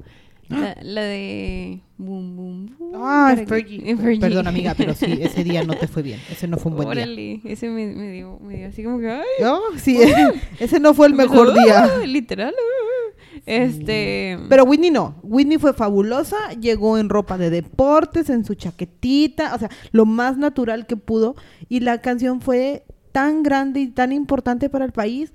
[0.49, 1.81] La, la de...
[1.97, 2.91] Boom, boom, boom.
[2.95, 3.95] Ah, Fergie.
[3.97, 4.19] Fergie.
[4.19, 6.19] Perdón, amiga, pero sí, ese día no te fue bien.
[6.31, 7.03] Ese no fue un buen día.
[7.03, 9.09] Órale, ese me, me dio, me dio así como que...
[9.09, 9.25] ¡Ay!
[9.41, 9.99] No, sí,
[10.59, 11.83] ese no fue el mejor día.
[11.83, 11.97] ¡ah!
[12.05, 12.53] Literal.
[12.53, 13.41] ¡ah!
[13.45, 14.39] Este...
[14.47, 15.15] Pero Whitney no.
[15.23, 20.37] Whitney fue fabulosa, llegó en ropa de deportes, en su chaquetita, o sea, lo más
[20.37, 21.35] natural que pudo.
[21.67, 25.33] Y la canción fue tan grande y tan importante para el país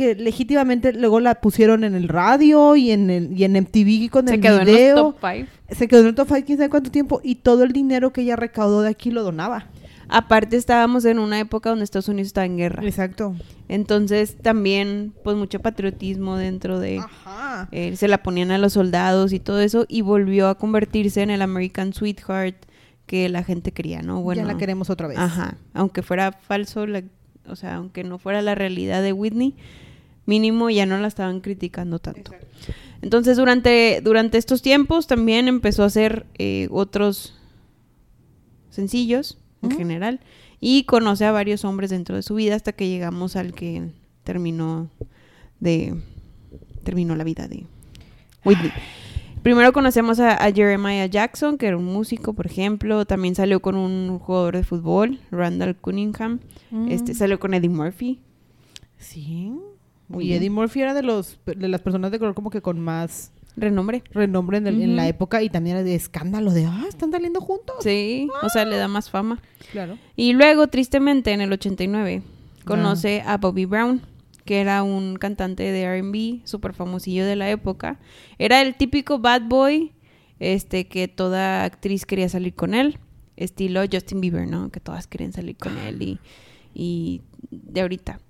[0.00, 4.26] que legítimamente luego la pusieron en el radio y en el y en MTV con
[4.26, 4.96] se el quedó en video.
[4.96, 5.48] los top 5.
[5.76, 8.22] Se quedó en el top 5 quién sabe cuánto tiempo y todo el dinero que
[8.22, 9.66] ella recaudó de aquí lo donaba.
[10.08, 12.82] Aparte estábamos en una época donde Estados Unidos estaba en guerra.
[12.82, 13.36] Exacto.
[13.68, 16.98] Entonces también pues mucho patriotismo dentro de...
[16.98, 17.68] Ajá.
[17.70, 21.28] eh, se la ponían a los soldados y todo eso y volvió a convertirse en
[21.30, 22.56] el American Sweetheart
[23.06, 24.22] que la gente quería, ¿no?
[24.22, 25.18] Bueno, ya la queremos otra vez.
[25.18, 27.02] Ajá, aunque fuera falso, la-
[27.46, 29.54] o sea, aunque no fuera la realidad de Whitney,
[30.30, 32.30] mínimo ya no la estaban criticando tanto.
[33.02, 37.34] Entonces durante, durante estos tiempos también empezó a hacer eh, otros
[38.70, 40.20] sencillos en general
[40.60, 43.88] y conoce a varios hombres dentro de su vida hasta que llegamos al que
[44.24, 44.88] terminó
[45.58, 45.94] de
[46.84, 47.64] terminó la vida de
[48.44, 48.72] Whitney.
[49.42, 53.06] Primero conocemos a, a Jeremiah Jackson, que era un músico, por ejemplo.
[53.06, 56.40] También salió con un jugador de fútbol, Randall Cunningham.
[56.88, 57.14] Este, Mm.
[57.14, 58.20] salió con Eddie Murphy.
[58.98, 59.52] Sí.
[60.10, 60.38] Muy y bien.
[60.40, 64.02] Eddie Murphy era de los de las personas de color como que con más Renombre.
[64.12, 67.40] renombre en, el- en la época y también era de escándalo de, ah, están saliendo
[67.40, 67.76] juntos.
[67.82, 69.40] Sí, o sea, le da más fama.
[69.72, 69.98] Claro.
[70.16, 72.22] Y luego, tristemente, en el 89,
[72.64, 74.02] conoce a Bobby Brown,
[74.44, 77.98] que era un cantante de R&B súper famosillo de la época.
[78.38, 79.92] Era el típico bad boy,
[80.38, 82.98] este, que toda actriz quería salir con él.
[83.36, 84.70] Estilo Justin Bieber, ¿no?
[84.70, 86.18] Que todas querían salir con él y,
[86.74, 87.20] y
[87.50, 88.20] de ahorita.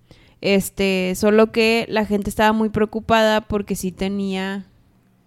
[0.40, 4.66] Este, solo que la gente estaba muy preocupada porque sí tenía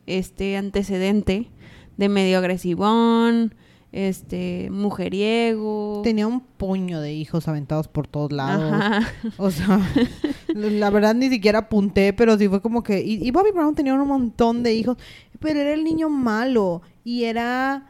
[0.08, 1.50] este antecedente
[1.98, 3.54] de medio agresivón,
[3.92, 6.02] este, mujeriego.
[6.04, 8.74] Tenía un puño de hijos aventados por todos lados.
[8.74, 9.08] Ajá.
[9.38, 9.80] O sea,
[10.48, 13.02] la verdad ni siquiera apunté, pero sí fue como que...
[13.02, 14.98] Y, y Bobby Brown tenía un montón de hijos,
[15.40, 17.90] pero era el niño malo y era...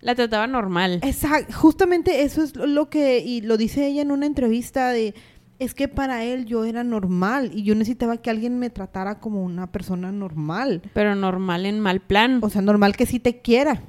[0.00, 1.00] La trataba normal.
[1.02, 5.14] Exacto, justamente eso es lo que, y lo dice ella en una entrevista de,
[5.58, 9.42] es que para él yo era normal y yo necesitaba que alguien me tratara como
[9.44, 10.82] una persona normal.
[10.94, 12.40] Pero normal en mal plan.
[12.42, 13.82] O sea, normal que sí te quiera.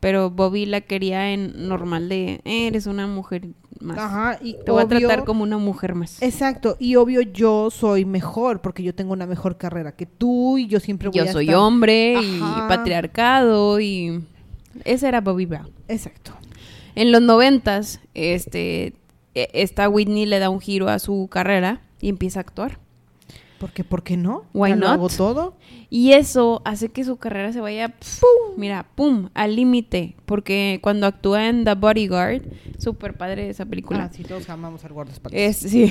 [0.00, 3.48] Pero Bobby la quería en normal de, "Eh, eres una mujer
[3.80, 3.98] más.
[3.98, 6.22] Ajá, y Te voy a tratar como una mujer más.
[6.22, 10.66] Exacto, y obvio yo soy mejor porque yo tengo una mejor carrera que tú y
[10.66, 14.22] yo siempre voy Yo a soy estar- hombre y patriarcado y...
[14.84, 15.70] Ese era Bobby Brown.
[15.88, 16.32] Exacto.
[16.94, 18.94] En los noventas, este,
[19.52, 22.78] esta Whitney le da un giro a su carrera y empieza a actuar.
[23.58, 24.44] Porque, ¿por qué no?
[24.52, 24.94] Why Ya lo not?
[24.94, 25.56] hago todo.
[25.88, 28.58] Y eso hace que su carrera se vaya, ¡pum!
[28.58, 30.14] mira, pum, al límite.
[30.26, 32.42] Porque cuando actúa en The Bodyguard,
[32.78, 34.04] súper padre esa película.
[34.04, 35.40] Ah, sí, todos amamos al guardaespaldas.
[35.40, 35.90] Es, sí.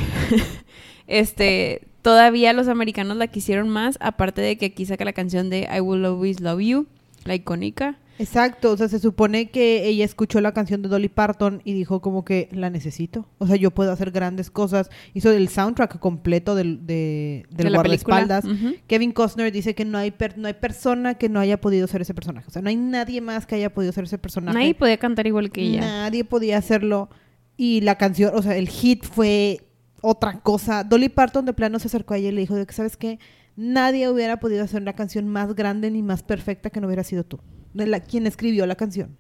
[1.08, 5.68] este, todavía los americanos la quisieron más, aparte de que aquí saca la canción de
[5.76, 6.88] I Will Always Love You,
[7.24, 7.98] la icónica.
[8.18, 12.02] Exacto, o sea, se supone que ella escuchó la canción de Dolly Parton y dijo
[12.02, 13.28] como que la necesito.
[13.40, 14.90] O sea, yo puedo hacer grandes cosas.
[15.14, 18.26] Hizo el soundtrack completo del, de, del de la película.
[18.26, 18.46] guardaespaldas.
[18.88, 22.02] Kevin Costner dice que no hay, per- no hay persona que no haya podido ser
[22.02, 22.48] ese personaje.
[22.48, 24.58] O sea, no hay nadie más que haya podido ser ese personaje.
[24.58, 25.82] Nadie podía cantar igual que ella.
[25.82, 27.10] Nadie podía hacerlo.
[27.58, 29.62] Y la canción, o sea, el hit fue
[30.02, 30.84] otra cosa.
[30.84, 33.20] Dolly Parton de plano se acercó a ella y le dijo de que, ¿sabes qué?
[33.58, 37.24] Nadie hubiera podido hacer una canción más grande ni más perfecta que no hubiera sido
[37.24, 37.40] tú.
[37.76, 39.18] De la, quien escribió la canción.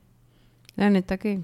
[0.75, 1.41] La neta que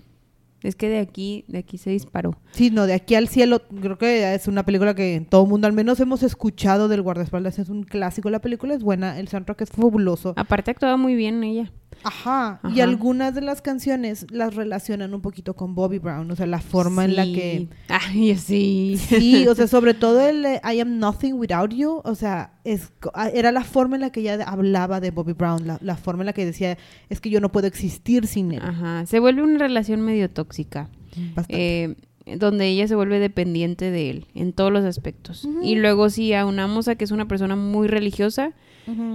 [0.64, 2.38] es que de aquí, de aquí se disparó.
[2.52, 5.68] Sí, no, de aquí al cielo, creo que es una película que todo el mundo
[5.68, 7.60] al menos hemos escuchado del guardaespaldas.
[7.60, 10.34] Es un clásico, la película es buena, el soundtrack es fabuloso.
[10.38, 11.72] Aparte actuaba muy bien ella.
[12.04, 12.60] Ajá.
[12.74, 16.60] Y algunas de las canciones las relacionan un poquito con Bobby Brown, o sea, la
[16.60, 17.68] forma en la que...
[17.88, 18.98] Ay, sí.
[18.98, 23.30] Sí, o sea, sobre todo el I am nothing without you, o sea, es, ah,
[23.30, 26.28] era la forma en la que ella hablaba de Bobby Brown, la, la forma en
[26.28, 26.78] la que decía,
[27.10, 28.62] es que yo no puedo existir sin él.
[28.64, 29.06] Ajá.
[29.06, 30.90] Se vuelve una relación medio tóxica.
[31.36, 31.84] Bastante.
[31.84, 31.96] eh,
[32.38, 35.48] donde ella se vuelve dependiente de él en todos los aspectos.
[35.64, 38.54] Y luego si aunamos a que es una persona muy religiosa,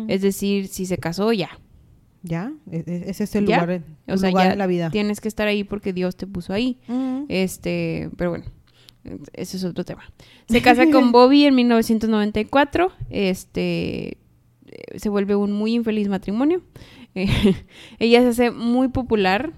[0.09, 1.59] es decir, si se casó, ya.
[2.29, 2.53] ¿Ya?
[2.71, 3.57] E- e- Ese es el Ya.
[3.61, 4.91] lugar, en- O sea, lugar ya en la vida.
[4.91, 6.79] tienes que estar ahí porque Dios te puso ahí.
[7.29, 8.45] Este, pero bueno,
[9.33, 10.03] ese es otro tema.
[10.49, 12.93] Se casa con Bobby en 1994.
[13.11, 14.19] Este,
[14.67, 16.63] eh, se vuelve un muy infeliz matrimonio.
[17.15, 17.27] Eh,
[17.99, 19.53] ella se hace muy popular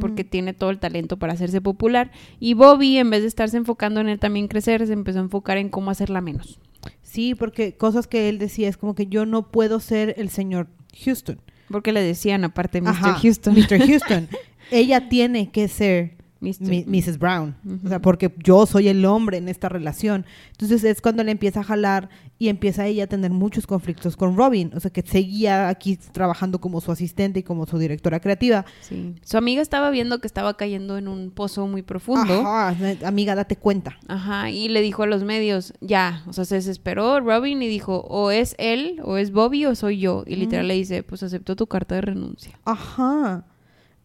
[0.00, 2.12] porque tiene todo el talento para hacerse popular.
[2.40, 5.58] Y Bobby, en vez de estarse enfocando en él también crecer, se empezó a enfocar
[5.58, 6.58] en cómo hacerla menos.
[7.02, 10.68] Sí, porque cosas que él decía es como que yo no puedo ser el señor
[11.04, 11.40] Houston.
[11.70, 12.88] Porque le decían, aparte, Mr.
[12.90, 13.54] Ajá, Houston.
[13.54, 13.86] Mr.
[13.86, 14.28] Houston.
[14.70, 16.12] Ella tiene que ser.
[16.42, 17.18] Mi- Mrs.
[17.18, 17.54] Brown.
[17.64, 17.86] Ujú.
[17.86, 20.26] O sea, porque yo soy el hombre en esta relación.
[20.50, 24.36] Entonces es cuando le empieza a jalar y empieza ella a tener muchos conflictos con
[24.36, 24.72] Robin.
[24.74, 28.64] O sea, que seguía aquí trabajando como su asistente y como su directora creativa.
[28.80, 29.14] Sí.
[29.24, 32.34] Su amiga estaba viendo que estaba cayendo en un pozo muy profundo.
[32.40, 32.74] Ajá,
[33.06, 33.96] amiga, date cuenta.
[34.08, 38.00] Ajá, y le dijo a los medios, ya, o sea, se desesperó Robin y dijo,
[38.08, 40.24] o es él, o es Bobby, o soy yo.
[40.26, 42.58] Y literal le dice, pues aceptó tu carta de renuncia.
[42.64, 43.44] Ajá.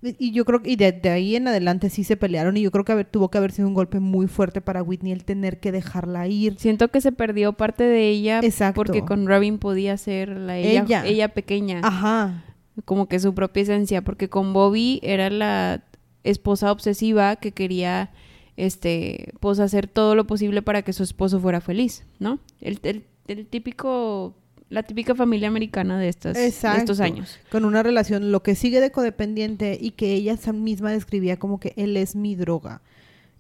[0.02, 2.70] Y yo creo que y de, de ahí en adelante sí se pelearon y yo
[2.72, 5.60] creo que haber- tuvo que haber sido un golpe muy fuerte para Whitney el tener
[5.60, 6.56] que dejarla ir.
[6.60, 8.76] Siento que se perdió parte de ella Exacto.
[8.76, 11.06] porque con Robin podía ser la ella, Ella.
[11.06, 11.28] ella.
[11.30, 12.44] pequeña, Ajá.
[12.86, 15.84] como que su propia esencia, porque con Bobby era la
[16.24, 18.12] esposa obsesiva que quería
[18.56, 22.40] este pues hacer todo lo posible para que su esposo fuera feliz, ¿no?
[22.62, 24.36] El, el- el típico
[24.70, 27.40] la típica familia americana de estas de estos años.
[27.50, 31.74] Con una relación, lo que sigue de codependiente y que ella misma describía como que
[31.78, 32.82] él es mi droga.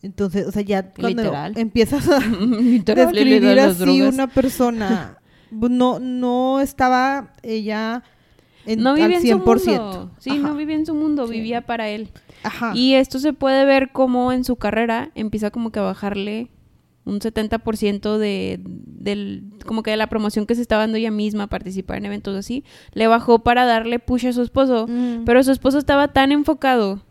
[0.01, 1.53] Entonces, o sea, ya cuando Literal.
[1.57, 5.17] empiezas a Literal, describir así una persona,
[5.51, 8.03] no, no estaba ella
[8.65, 9.65] en, no al vivía en su 100%.
[9.81, 10.11] mundo.
[10.19, 10.39] Sí, Ajá.
[10.39, 11.33] no vivía en su mundo, Sí.
[11.33, 12.09] vivía para él.
[12.43, 12.71] Ajá.
[12.75, 16.49] Y esto se puede ver como en su carrera empieza como que a bajarle
[17.07, 21.47] un 70% de, del, como que de la promoción que se estaba dando ella misma,
[21.47, 24.87] participar en eventos así, le bajó para darle push a su esposo.
[24.87, 25.23] Mm.
[25.25, 27.01] Pero su esposo estaba tan enfocado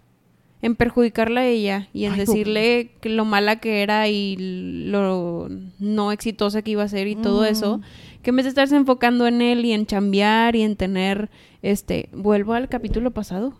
[0.62, 5.48] en perjudicarla a ella y en Ay, decirle que lo mala que era y lo
[5.78, 7.46] no exitosa que iba a ser y todo Mm.
[7.46, 7.80] eso,
[8.22, 11.30] que en vez de estarse enfocando en él y en chambear y en tener,
[11.62, 13.54] este, vuelvo al capítulo pasado.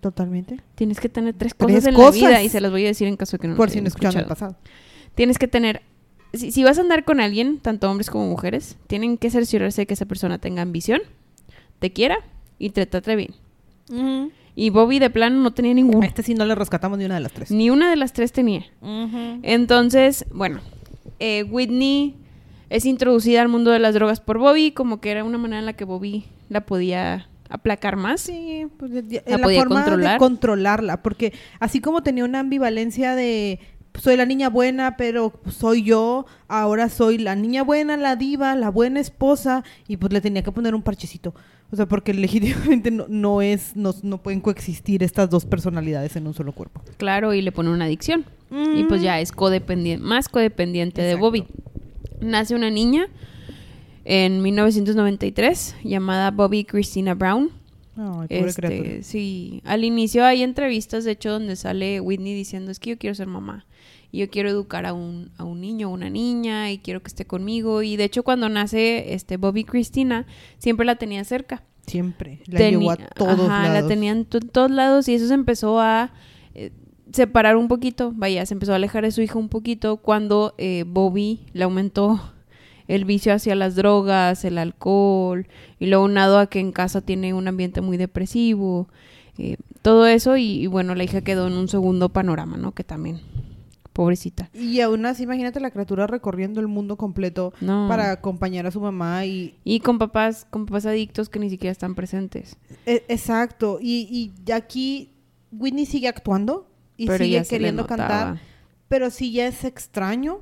[0.00, 0.60] Totalmente.
[0.74, 2.20] Tienes que tener tres Tres cosas en cosas.
[2.20, 3.72] la vida y se las voy a decir en caso de que no Por las
[3.72, 4.52] si no escucharon el escuchado.
[4.52, 4.74] pasado.
[5.14, 5.82] Tienes que tener
[6.32, 9.86] si, si vas a andar con alguien, tanto hombres como mujeres, tienen que cerciorarse de
[9.86, 11.00] que esa persona tenga ambición,
[11.78, 12.18] te quiera
[12.58, 13.34] y te trate bien.
[14.56, 16.06] Y Bobby de plano no tenía A ninguna.
[16.06, 17.50] este sí no le rescatamos ni una de las tres.
[17.50, 18.64] Ni una de las tres tenía.
[19.42, 20.60] Entonces, bueno,
[21.18, 22.14] eh, Whitney
[22.70, 25.66] es introducida al mundo de las drogas por Bobby, como que era una manera en
[25.66, 28.20] la que Bobby la podía aplacar más.
[28.22, 30.12] Sí, pues ya- ya- ¿La la, podía forma controlar?
[30.14, 33.60] de controlarla, porque así como tenía una ambivalencia de
[34.02, 38.68] soy la niña buena, pero soy yo, ahora soy la niña buena, la diva, la
[38.70, 41.34] buena esposa, y pues le tenía que poner un parchecito.
[41.70, 46.26] O sea, porque legítimamente no, no es, no, no pueden coexistir estas dos personalidades en
[46.26, 46.82] un solo cuerpo.
[46.96, 48.24] Claro, y le pone una adicción.
[48.76, 51.16] Y pues ya es codependiente, más codependiente de.
[51.16, 51.44] Bobby.
[52.20, 53.08] Nace una niña
[54.04, 57.50] en 1993 llamada Bobby Christina Brown.
[57.96, 62.78] Ay, pobre Este, sí, al inicio hay entrevistas, de hecho, donde sale Whitney diciendo, es
[62.78, 63.66] que yo quiero ser mamá.
[64.14, 67.08] Y yo quiero educar a un, a un niño o una niña y quiero que
[67.08, 67.82] esté conmigo.
[67.82, 70.24] Y de hecho, cuando nace este Bobby Christina,
[70.58, 71.64] siempre la tenía cerca.
[71.86, 72.38] Siempre.
[72.46, 73.82] La Teni- llevó a todos Ajá, lados.
[73.82, 76.12] la tenían en to- todos lados y eso se empezó a
[76.54, 76.70] eh,
[77.12, 80.84] separar un poquito, vaya, se empezó a alejar de su hija un poquito cuando eh,
[80.86, 82.32] Bobby le aumentó
[82.86, 85.46] el vicio hacia las drogas, el alcohol
[85.80, 88.88] y luego unado a que en casa tiene un ambiente muy depresivo,
[89.38, 92.72] eh, todo eso y, y bueno, la hija quedó en un segundo panorama, ¿no?
[92.72, 93.20] Que también,
[93.94, 94.50] pobrecita.
[94.52, 97.86] Y aún así, imagínate la criatura recorriendo el mundo completo No.
[97.88, 101.72] para acompañar a su mamá y Y con papás, con papás adictos que ni siquiera
[101.72, 102.58] están presentes.
[102.84, 103.78] E- exacto.
[103.80, 105.12] Y, y aquí
[105.52, 108.40] Whitney sigue actuando y pero sigue queriendo cantar,
[108.88, 110.40] pero sí ya es extraño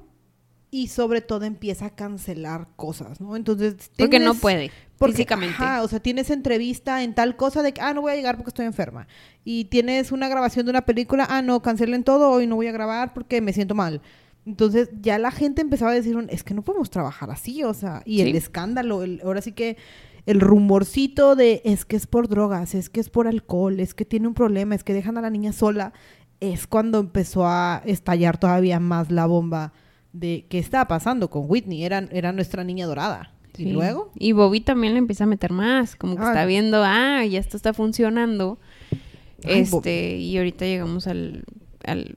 [0.70, 3.36] y sobre todo empieza a cancelar cosas, ¿no?
[3.36, 4.70] Entonces, Porque no puede,
[5.02, 5.54] porque, físicamente.
[5.54, 8.36] ajá, o sea, tienes entrevista en tal cosa de que, ah, no voy a llegar
[8.36, 9.06] porque estoy enferma.
[9.44, 12.72] Y tienes una grabación de una película, ah, no, cancelen todo, hoy no voy a
[12.72, 14.00] grabar porque me siento mal.
[14.46, 18.02] Entonces ya la gente empezaba a decir, es que no podemos trabajar así, o sea,
[18.04, 18.22] y Sí.
[18.30, 19.76] el escándalo, el- ahora sí que
[20.26, 24.04] el rumorcito de es que es por drogas, es que es por alcohol, es que
[24.04, 25.92] tiene un problema, es que dejan a la niña sola,
[26.40, 29.72] es cuando empezó a estallar todavía más la bomba
[30.12, 31.84] de qué estaba pasando con Whitney.
[31.84, 33.32] Era, era nuestra niña dorada.
[33.58, 33.70] Y Sí.
[33.72, 36.28] luego, Y Bobby también le empieza a meter más, como que Ah.
[36.28, 38.58] está viendo, ah, ya esto está funcionando.
[39.44, 41.44] Ay, este, y ahorita llegamos al,
[41.84, 42.16] al,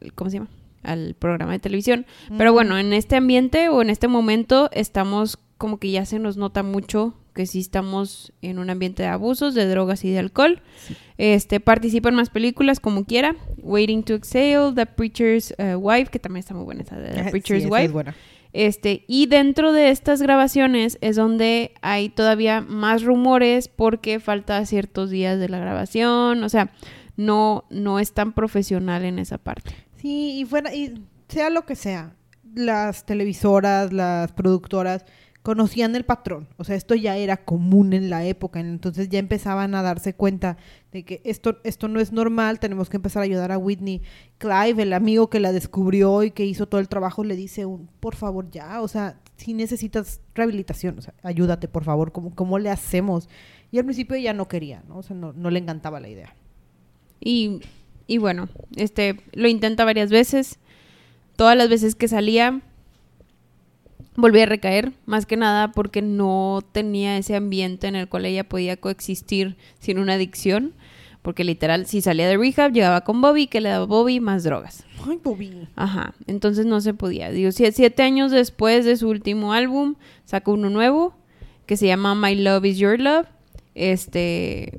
[0.00, 0.48] al- ¿cómo se llama?
[0.82, 2.06] Al programa de televisión.
[2.38, 2.54] Pero Mm.
[2.54, 6.62] bueno, en este ambiente o en este momento estamos como que ya se nos nota
[6.62, 10.62] mucho que sí estamos en un ambiente de abusos, de drogas y de alcohol.
[11.18, 13.36] Este, participa en más películas como quiera.
[13.62, 17.24] Waiting to Exhale, The Preacher's uh, Wife, que también está muy buena esa de The
[17.24, 17.84] sí, Preacher's esa Wife.
[17.84, 18.14] es buena.
[18.56, 25.10] Este, y dentro de estas grabaciones es donde hay todavía más rumores porque falta ciertos
[25.10, 26.70] días de la grabación, o sea,
[27.18, 29.74] no, no es tan profesional en esa parte.
[29.96, 32.16] Sí, y fuera, y sea lo que sea,
[32.54, 35.04] las televisoras, las productoras
[35.46, 36.48] conocían el patrón.
[36.56, 40.56] O sea, esto ya era común en la época, entonces ya empezaban a darse cuenta
[40.90, 44.02] de que esto, esto no es normal, tenemos que empezar a ayudar a Whitney.
[44.38, 47.88] Clive, el amigo que la descubrió y que hizo todo el trabajo, le dice, un,
[48.00, 52.58] por favor, ya, o sea, si necesitas rehabilitación, o sea, ayúdate, por favor, ¿cómo, cómo
[52.58, 53.28] le hacemos?
[53.70, 54.96] Y al principio ella no quería, ¿no?
[54.96, 56.34] O sea, no, no le encantaba la idea.
[57.20, 57.60] Y,
[58.08, 60.58] y bueno, este, lo intenta varias veces.
[61.36, 62.62] Todas las veces que salía,
[64.16, 68.48] volvía a recaer, más que nada porque no tenía ese ambiente en el cual ella
[68.48, 70.72] podía coexistir sin una adicción.
[71.22, 74.84] Porque literal, si salía de rehab, llegaba con Bobby, que le daba Bobby más drogas.
[75.08, 75.66] Ay, Bobby.
[75.74, 77.30] Ajá, entonces no se podía.
[77.32, 81.16] Digo, sie- siete años después de su último álbum, sacó uno nuevo
[81.66, 83.26] que se llama My Love Is Your Love.
[83.74, 84.78] Este,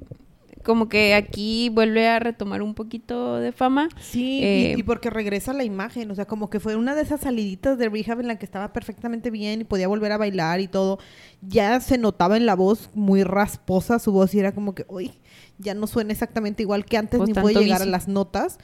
[0.68, 3.88] como que aquí vuelve a retomar un poquito de fama.
[4.02, 7.04] Sí, Eh, y, y porque regresa la imagen, o sea, como que fue una de
[7.04, 10.60] esas saliditas de rehab en la que estaba perfectamente bien y podía volver a bailar
[10.60, 11.00] y todo.
[11.42, 15.14] Ya se notaba en la voz muy rasposa su voz y era como que, uy,
[15.58, 18.58] ya no suena exactamente igual que antes Pues ni puede llegar a las notas.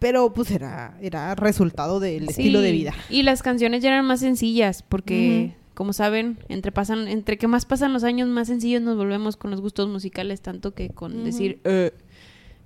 [0.00, 2.94] Pero pues era, era resultado del estilo de vida.
[3.10, 7.64] Y las canciones ya eran más sencillas porque, como saben, entre pasan, entre que más
[7.64, 11.60] pasan los años, más sencillos nos volvemos con los gustos musicales, tanto que con decir
[11.62, 11.92] "Eh",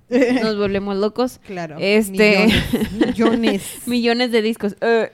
[0.41, 1.39] nos volvemos locos.
[1.45, 1.77] Claro.
[1.79, 2.91] Este- Millones.
[3.05, 3.81] millones.
[3.85, 4.75] Millones de discos.
[4.81, 5.11] "Eh".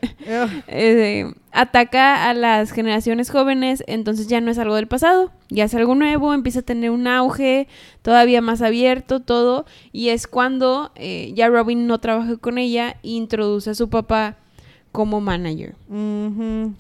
[0.70, 5.76] Eh, ataca a las generaciones jóvenes, entonces ya no es algo del pasado, ya es
[5.76, 7.68] algo nuevo, empieza a tener un auge
[8.02, 13.10] todavía más abierto, todo, y es cuando eh, ya Robin no trabaja con ella e
[13.10, 14.38] introduce a su papá
[14.92, 15.76] como manager.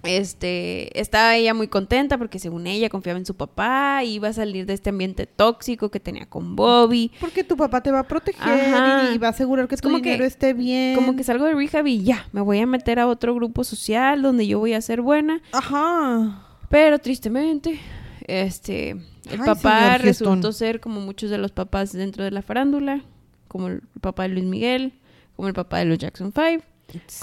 [0.04, 4.66] Este, estaba ella muy contenta porque según ella confiaba en su papá, iba a salir
[4.66, 7.12] de este ambiente tóxico que tenía con Bobby.
[7.20, 8.42] Porque tu papá te va a proteger
[8.74, 9.10] Ajá.
[9.12, 10.96] y, y va a asegurar que Es tu como que- dinero esté bien.
[10.96, 14.22] Como que salgo de rehab y ya, me voy a meter a otro grupo social
[14.22, 15.42] donde yo voy a ser buena.
[15.52, 16.46] Ajá.
[16.70, 17.80] Pero tristemente,
[18.28, 19.00] este, el
[19.32, 20.02] Ay, papá Houston.
[20.02, 23.02] resultó ser como muchos de los papás dentro de la farándula,
[23.48, 24.94] como el papá de Luis Miguel,
[25.36, 26.62] como el papá de los Jackson Five,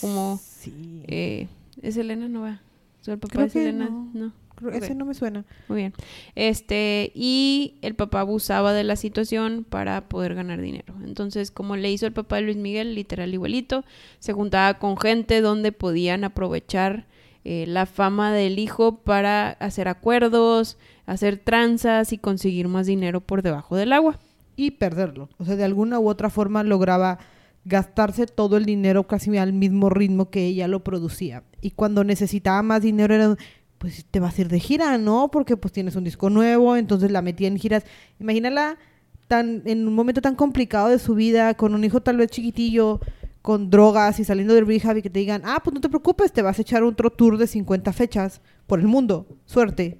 [0.00, 1.02] como Sí.
[1.08, 1.48] eh,
[1.82, 2.60] es Elena no va,
[3.00, 4.10] ¿Soy el papá Creo de que Selena, no.
[4.14, 4.32] no.
[4.56, 4.76] Creo- Ok.
[4.82, 5.44] Ese no me suena.
[5.68, 5.92] Muy bien.
[6.34, 10.94] Este, y el papá abusaba de la situación para poder ganar dinero.
[11.04, 13.84] Entonces, como le hizo el papá de Luis Miguel, literal igualito,
[14.18, 17.04] se juntaba con gente donde podían aprovechar
[17.44, 23.42] eh, la fama del hijo para hacer acuerdos, hacer tranzas y conseguir más dinero por
[23.42, 24.18] debajo del agua.
[24.58, 25.28] y perderlo.
[25.38, 27.18] O sea, de alguna u otra forma lograba
[27.66, 31.42] gastarse todo el dinero casi al mismo ritmo que ella lo producía.
[31.60, 33.36] Y cuando necesitaba más dinero era,
[33.78, 35.30] pues te vas a ir de gira, ¿no?
[35.32, 37.84] Porque pues tienes un disco nuevo, entonces la metía en giras.
[38.20, 38.78] Imagínala
[39.26, 43.00] tan, en un momento tan complicado de su vida, con un hijo tal vez chiquitillo,
[43.42, 46.32] con drogas y saliendo del rehab y que te digan, ah, pues no te preocupes,
[46.32, 49.26] te vas a echar otro tour de 50 fechas por el mundo.
[49.44, 49.98] Suerte.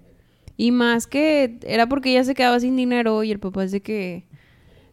[0.57, 3.83] Y más que era porque ella se quedaba sin dinero y el papá es de
[3.83, 4.29] que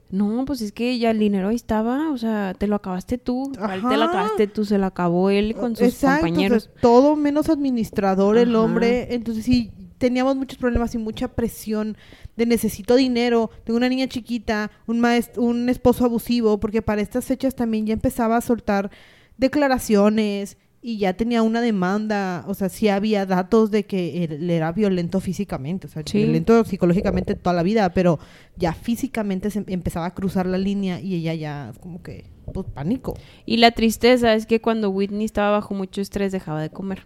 [0.10, 3.52] no, pues es que ya el dinero ahí estaba, o sea, te lo acabaste tú,
[3.58, 4.06] ¿cuál te lo Ajá.
[4.06, 6.68] acabaste tú, se lo acabó él con sus Exacto, compañeros.
[6.68, 8.64] o sea, todo menos administrador el Ajá.
[8.64, 9.14] hombre.
[9.16, 11.98] Entonces sí, teníamos muchos problemas y mucha presión
[12.36, 17.26] de necesito dinero, tengo una niña chiquita, un maest- un esposo abusivo, porque para estas
[17.26, 18.92] fechas también ya empezaba a soltar
[19.38, 24.72] declaraciones y ya tenía una demanda, o sea, sí había datos de que él era
[24.74, 26.18] violento físicamente, o sea, Sí.
[26.20, 28.20] violento psicológicamente toda la vida, pero
[28.58, 32.68] ya físicamente se em- empezaba a cruzar la línea y ella ya como que, pues,
[32.74, 33.14] pánico.
[33.46, 37.06] Y la tristeza es que cuando Whitney estaba bajo mucho estrés dejaba de comer.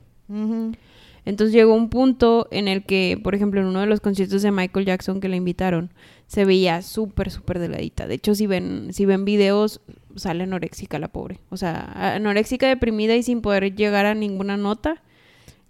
[1.25, 4.51] Entonces llegó un punto en el que, por ejemplo, en uno de los conciertos de
[4.51, 5.91] Michael Jackson que la invitaron,
[6.28, 8.05] se veía súper, súper deladita.
[8.05, 9.82] De hecho, si ven, si ven videos,
[10.15, 11.39] sale anoréxica la pobre.
[11.49, 15.01] O sea, anoréxica, deprimida y sin poder llegar a ninguna nota.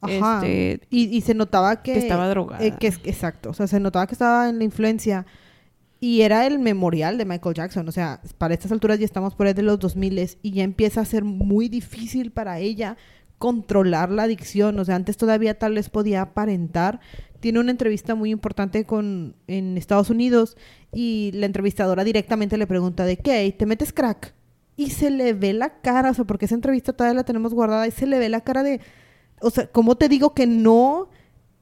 [0.02, 0.38] Ajá.
[0.44, 1.94] Este, y, y se notaba que...
[1.94, 2.64] que estaba drogada.
[2.66, 3.52] eh, que exacto.
[3.52, 5.26] O sea, se notaba que estaba en la influencia.
[6.00, 7.88] Y era el memorial de Michael Jackson.
[7.88, 11.02] O sea, para estas alturas ya estamos por ahí de los 2000 y ya empieza
[11.02, 12.98] a ser muy difícil para ella
[13.38, 14.80] controlar la adicción.
[14.80, 17.00] O sea, antes todavía tal vez podía aparentar.
[17.40, 20.58] Tiene una entrevista muy importante con en Estados Unidos
[20.92, 24.34] y la entrevistadora directamente le pregunta de qué, ¿te metes crack?
[24.76, 27.88] Y se le ve la cara, o sea, porque esa entrevista todavía la tenemos guardada
[27.88, 28.80] y se le ve la cara de,
[29.42, 31.10] o sea, ¿cómo te digo que no?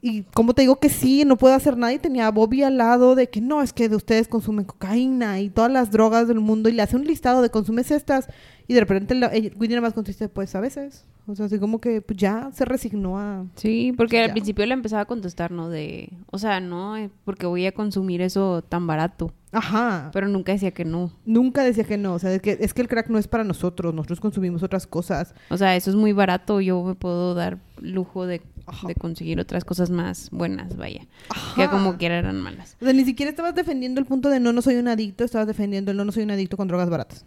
[0.08, 1.92] Y cómo te digo que sí, no puedo hacer nada.
[1.92, 5.40] Y tenía a Bobby al lado de que no, es que de ustedes consumen cocaína
[5.40, 6.70] y todas las drogas del mundo.
[6.70, 8.28] Y le hace un listado de consumes estas.
[8.68, 11.06] Y de repente Whitney nada más contesta, pues a veces.
[11.26, 13.46] O sea, así como que pues, ya se resignó a...
[13.56, 14.34] Sí, porque al Ya.
[14.34, 15.70] principio le empezaba a contestar, ¿no?
[15.70, 19.34] De, o sea, no, eh, porque voy a consumir eso tan barato.
[19.52, 20.12] Ajá.
[20.14, 21.12] Pero nunca decía que no.
[21.26, 22.14] Nunca decía que no.
[22.14, 23.92] O sea, es que, es que el crack no es para nosotros.
[23.96, 25.34] Nosotros consumimos otras cosas.
[25.50, 26.62] O sea, eso es muy barato.
[26.62, 28.88] Yo me puedo dar lujo de, Ajá.
[28.88, 31.06] de conseguir otras cosas más buenas, vaya.
[31.30, 31.62] Ajá.
[31.62, 32.78] Que como quiera eran malas.
[32.82, 35.24] O sea, ni siquiera estabas defendiendo el punto de no, no soy un adicto.
[35.24, 37.26] Estabas defendiendo el no, no soy un adicto con drogas baratas.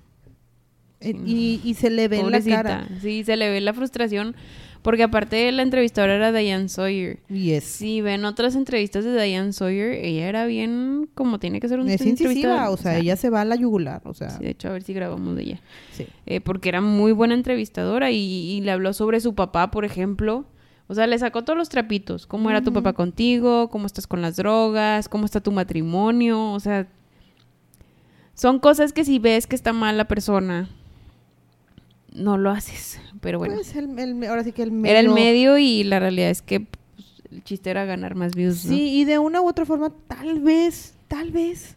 [1.01, 1.61] Eh, Sí.
[1.64, 2.89] Y, y se le ve en la cara.
[3.01, 4.34] Sí, se le ve la frustración.
[4.82, 7.18] Porque aparte la entrevistadora era Diane Sawyer.
[7.28, 7.64] Y es...
[7.64, 11.93] Si ven otras entrevistas de Diane Sawyer, ella era bien como tiene que ser una
[11.93, 14.68] Es incisiva, o sea, ella se va a la yugular, o sea, sí, de hecho,
[14.68, 15.61] a ver si grabamos de ella.
[15.93, 16.07] sí.
[16.26, 20.47] Eh, porque era muy buena entrevistadora y, y le habló sobre su papá, por ejemplo.
[20.91, 22.26] O sea, le sacó todos los trapitos.
[22.26, 23.68] ¿Cómo era tu papá contigo?
[23.68, 25.09] ¿Cómo estás con las drogas?
[25.09, 26.53] ¿Cómo está tu matrimonio?
[26.53, 26.89] O sea,
[28.34, 30.68] son cosas que si ves que está mal la persona,
[32.14, 33.01] no lo haces.
[33.20, 34.91] Pero bueno, Pues el, el- ahora sí que el medio...
[34.91, 36.76] era el medio y la realidad es que pues,
[37.30, 38.64] el chiste era ganar más views.
[38.64, 38.70] ¿no?
[38.72, 41.76] Sí, y de una u otra forma, tal vez, tal vez,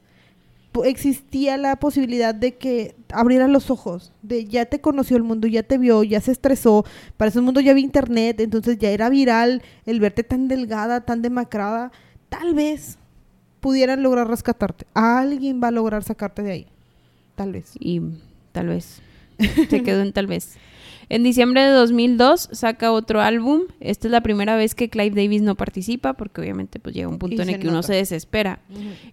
[0.86, 5.64] existía la posibilidad de que abrieras los ojos, de ya te conoció el mundo, ya
[5.64, 6.86] te vio, ya se estresó,
[7.18, 11.22] para ese mundo ya había internet, entonces ya era viral el verte tan delgada, tan
[11.22, 11.92] demacrada,
[12.30, 12.98] tal vez
[13.60, 14.86] pudieran lograr rescatarte.
[14.94, 16.68] Alguien va a lograr sacarte de ahí,
[17.36, 17.74] tal vez.
[17.80, 18.02] y
[18.52, 19.02] tal vez
[19.70, 20.58] se quedó en tal vez.
[21.14, 23.64] En diciembre de 2002 saca otro álbum.
[23.82, 27.20] Esta es la primera vez que Clive Davis no participa porque obviamente pues llega un
[27.20, 28.60] punto Y en el que uno se desespera.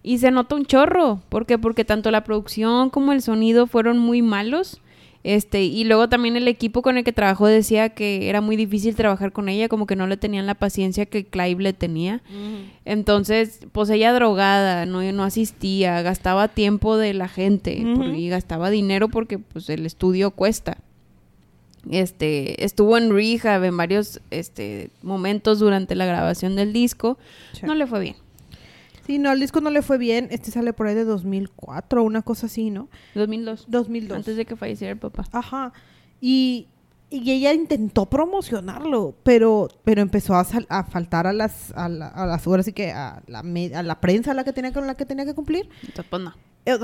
[0.01, 1.57] Y se nota un chorro, ¿por qué?
[1.57, 4.79] Porque tanto la producción como el sonido fueron muy malos.
[5.25, 8.95] Este, y luego también el equipo con el que trabajó decía que era muy difícil
[8.95, 12.21] trabajar con ella, como que no le tenían la paciencia que Clive le tenía.
[12.85, 18.69] Entonces, pues ella drogada, no, no asistía, gastaba tiempo de la gente por- y gastaba
[18.69, 20.77] dinero porque pues el estudio cuesta.
[21.89, 27.17] Este, estuvo en rehab en varios este, momentos durante la grabación del disco.
[27.53, 27.65] Sí.
[27.65, 28.15] No le fue bien.
[29.05, 32.21] Sí, no, el disco no le fue bien, este sale por ahí de 2004, una
[32.21, 32.89] cosa así, ¿no?
[33.15, 33.65] 2002.
[33.67, 34.17] 2002.
[34.17, 35.25] Antes de que falleciera el papá.
[35.31, 35.73] Ajá.
[36.21, 36.67] Y,
[37.11, 42.07] y ella intentó promocionarlo, pero, pero empezó a, sal- a faltar a las, a, la-
[42.07, 44.71] a las horas y que a la, me- a la prensa a la que tenía,
[44.73, 45.69] con la que tenía que cumplir.
[45.81, 46.33] Entonces, pues no.
[46.65, 46.77] Eh,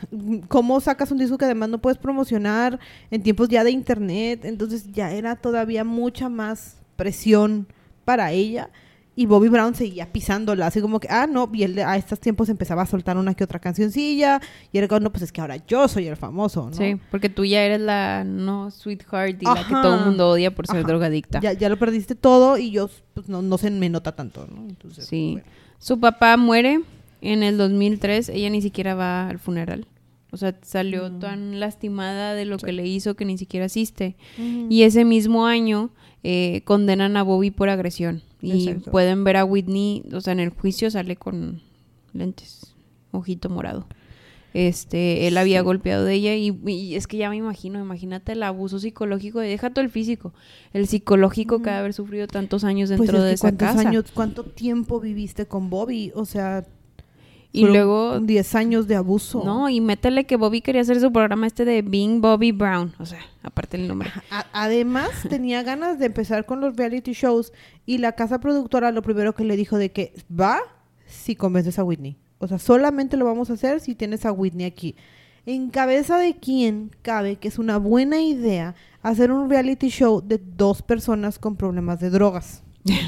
[0.48, 2.78] ¿Cómo sacas un disco que además no puedes promocionar
[3.10, 4.44] en tiempos ya de internet?
[4.44, 7.66] Entonces ya era todavía mucha más presión
[8.04, 8.70] para ella.
[9.14, 12.48] Y Bobby Brown seguía pisándola, así como que, ah, no, y él a estos tiempos
[12.48, 14.40] empezaba a soltar una que otra cancioncilla,
[14.72, 16.76] y era como, no, pues es que ahora yo soy el famoso, ¿no?
[16.76, 20.54] Sí, porque tú ya eres la no sweetheart y la que todo el mundo odia
[20.54, 20.86] por ser Ajá.
[20.88, 21.40] drogadicta.
[21.40, 24.62] Ya, ya lo perdiste todo y yo, pues no, no se me nota tanto, ¿no?
[24.68, 25.32] Entonces, Sí.
[25.32, 25.46] bueno.
[25.78, 26.80] Su papá muere
[27.20, 28.30] en el 2003.
[28.30, 29.86] Ella ni siquiera va al funeral.
[30.30, 31.18] O sea, salió Mm.
[31.18, 32.64] tan lastimada de lo Sí.
[32.66, 34.16] que le hizo que ni siquiera asiste.
[34.38, 35.90] Y ese mismo año
[36.24, 38.22] eh, condenan a Bobby por agresión.
[38.42, 38.90] Y Exacto.
[38.90, 41.62] pueden ver a Whitney, o sea, en el juicio sale con
[42.12, 42.74] lentes,
[43.12, 43.86] ojito morado.
[44.54, 45.64] Este, él había Sí.
[45.64, 49.48] golpeado de ella y, y es que ya me imagino, imagínate el abuso psicológico, de,
[49.48, 50.34] deja todo el físico,
[50.74, 53.68] el psicológico que ha de haber sufrido tantos años Pues dentro de que esa ¿cuántos
[53.68, 53.88] casa.
[53.88, 56.12] años, cuánto tiempo viviste con Bobby?
[56.14, 56.66] O sea,
[57.52, 59.42] y luego 10 años de abuso.
[59.44, 62.94] No, y métele que Bobby quería hacer su programa este de Being Bobby Brown.
[62.98, 64.10] O sea, aparte el nombre.
[64.30, 67.52] A- además, tenía ganas de empezar con los reality shows
[67.84, 70.58] y la casa productora lo primero que le dijo de que va
[71.06, 72.16] si convences a Whitney.
[72.38, 74.96] O sea, solamente lo vamos a hacer si tienes a Whitney aquí.
[75.44, 80.38] ¿En cabeza de quién cabe que es una buena idea hacer un reality show de
[80.38, 82.62] dos personas con problemas de drogas?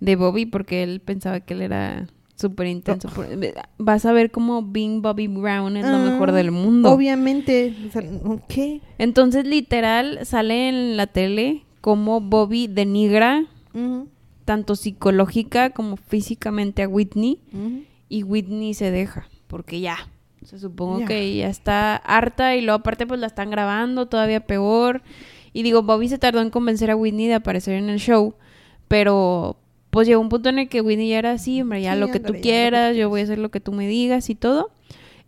[0.00, 3.08] De Bobby, porque él pensaba que él era súper intenso.
[3.08, 3.26] Por-
[3.78, 6.90] Vas a ver como Being Bobby Brown es lo Ah, mejor del mundo.
[6.92, 7.74] Obviamente.
[8.48, 8.80] ¿Qué?
[8.98, 14.08] Entonces, literal, sale en la tele como Bobby denigra Ujú,
[14.44, 17.40] tanto psicológica como físicamente a Whitney.
[18.08, 19.96] Y Whitney se deja, porque ya.
[20.42, 21.06] O sea, supongo Ya.
[21.06, 25.02] que ya está harta y luego aparte pues la están grabando, todavía peor.
[25.52, 28.34] Y digo, Bobby se tardó en convencer a Whitney de aparecer en el show,
[28.88, 29.56] Pero
[29.96, 32.08] pues llegó un punto en el que Whitney ya era así, hombre, ya Sí, lo
[32.08, 34.70] que tú que quieras, yo voy a hacer lo que tú me digas y todo.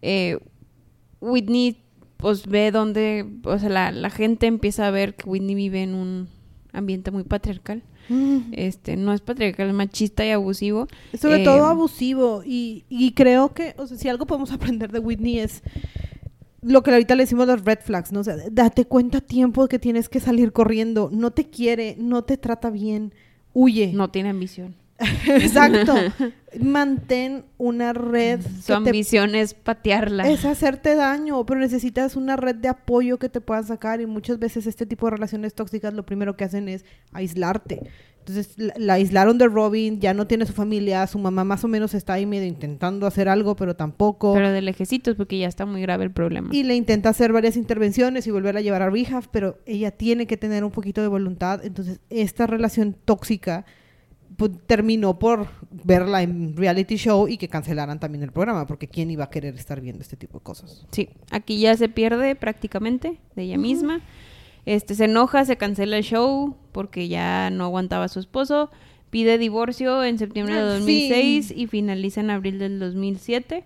[0.02, 0.36] Eh,
[1.22, 1.78] Whitney
[2.18, 5.94] pues ve donde, o sea, la, la gente empieza a ver que Whitney vive en
[5.94, 6.28] un
[6.74, 7.82] ambiente muy patriarcal.
[8.10, 8.52] Mm.
[8.52, 10.86] Este, no es patriarcal, es machista y abusivo.
[11.18, 12.42] Sobre Eh, todo abusivo.
[12.44, 15.62] Y, y creo que, o sea, si algo podemos aprender de Whitney es
[16.60, 18.20] lo que ahorita le decimos los red flags, ¿no?
[18.20, 21.08] O sea, date cuenta a tiempo que tienes que salir corriendo.
[21.10, 23.14] No te quiere, no te trata bien.
[23.53, 23.92] Huye.
[23.92, 24.74] No tiene ambición.
[25.26, 25.94] Exacto.
[26.61, 30.28] Mantén una red Su te ambición es patearla.
[30.28, 34.38] es hacerte daño, pero necesitas una red de apoyo que te pueda sacar y muchas
[34.38, 37.82] veces este tipo de relaciones tóxicas lo primero que hacen es aislarte.
[38.28, 41.68] Entonces la, la aislaron de Robin, ya no tiene su familia, su mamá más o
[41.68, 44.34] menos está ahí medio intentando hacer algo, pero tampoco.
[44.34, 46.50] Pero de lejecitos, porque ya está muy grave el problema.
[46.52, 50.26] y le intenta hacer varias intervenciones y volver a llevar a rehab, pero ella tiene
[50.26, 51.64] que tener un poquito de voluntad.
[51.64, 53.64] Entonces esta relación tóxica
[54.36, 59.10] pues, terminó por verla en reality show y que cancelaran también el programa, porque quién
[59.10, 60.86] iba a querer estar viendo este tipo de cosas.
[60.92, 64.00] Sí, aquí ya se pierde prácticamente de ella misma.
[64.68, 68.70] Este se enoja, se cancela el show porque ya no aguantaba a su esposo.
[69.08, 73.64] Pide divorcio en septiembre de Al 2006 y finaliza en abril del 2007.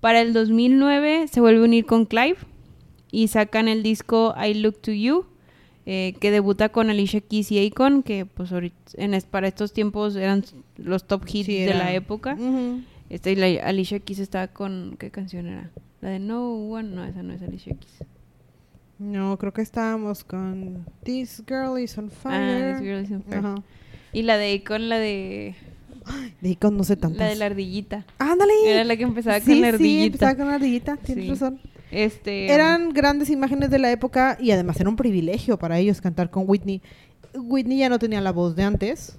[0.00, 2.36] Para el 2009 se vuelve a unir con Clive
[3.12, 5.26] y sacan el disco I Look to You,
[5.86, 10.16] eh, que debuta con Alicia Keys y Akon, que pues ahorita, en para estos tiempos
[10.16, 10.44] eran
[10.78, 12.36] los top hits Sí, de la época.
[13.08, 14.96] Este, y la- Alicia Keys estaba con...
[14.98, 15.70] ¿Qué canción era?
[16.00, 16.88] La de No One.
[16.88, 18.02] No, esa no es Alicia Keys.
[18.98, 22.72] No, creo que estábamos con This Girl is on Ah, Fire.
[22.78, 23.38] This Girl Is on Fire.
[23.38, 23.54] Ajá.
[24.12, 25.54] Y la de Akon, la de...
[26.40, 27.18] De Icon no sé tantas.
[27.18, 28.04] La de la ardillita.
[28.18, 28.52] ¡Ándale!
[28.66, 30.04] Era la que empezaba sí, con la Sí, ardillita.
[30.06, 31.30] empezaba con la ardillita, tienes Sí.
[31.30, 31.60] razón.
[31.90, 32.52] Este...
[32.52, 36.44] Eran grandes imágenes de la época y además era un privilegio para ellos cantar con
[36.46, 36.82] Whitney.
[37.34, 39.18] Whitney ya no tenía la voz de antes,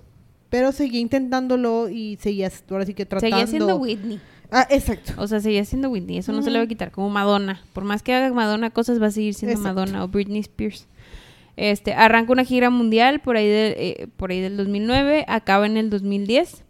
[0.49, 3.35] pero seguía intentándolo y seguía ahora sí que tratando.
[3.35, 4.19] Seguía siendo Whitney.
[4.51, 5.13] Ah, exacto.
[5.17, 6.17] O sea, seguía siendo Whitney.
[6.17, 6.69] Eso no se le va a Ujú.
[6.69, 6.91] quitar.
[6.91, 7.61] Como Madonna.
[7.73, 9.79] Por más que haga Madonna cosas, va a seguir siendo Exacto.
[9.79, 10.87] Madonna o Britney Spears.
[11.57, 15.25] Este, arranca una gira mundial por ahí, de- eh, por ahí del 2009.
[15.27, 16.63] Acaba en el 2010.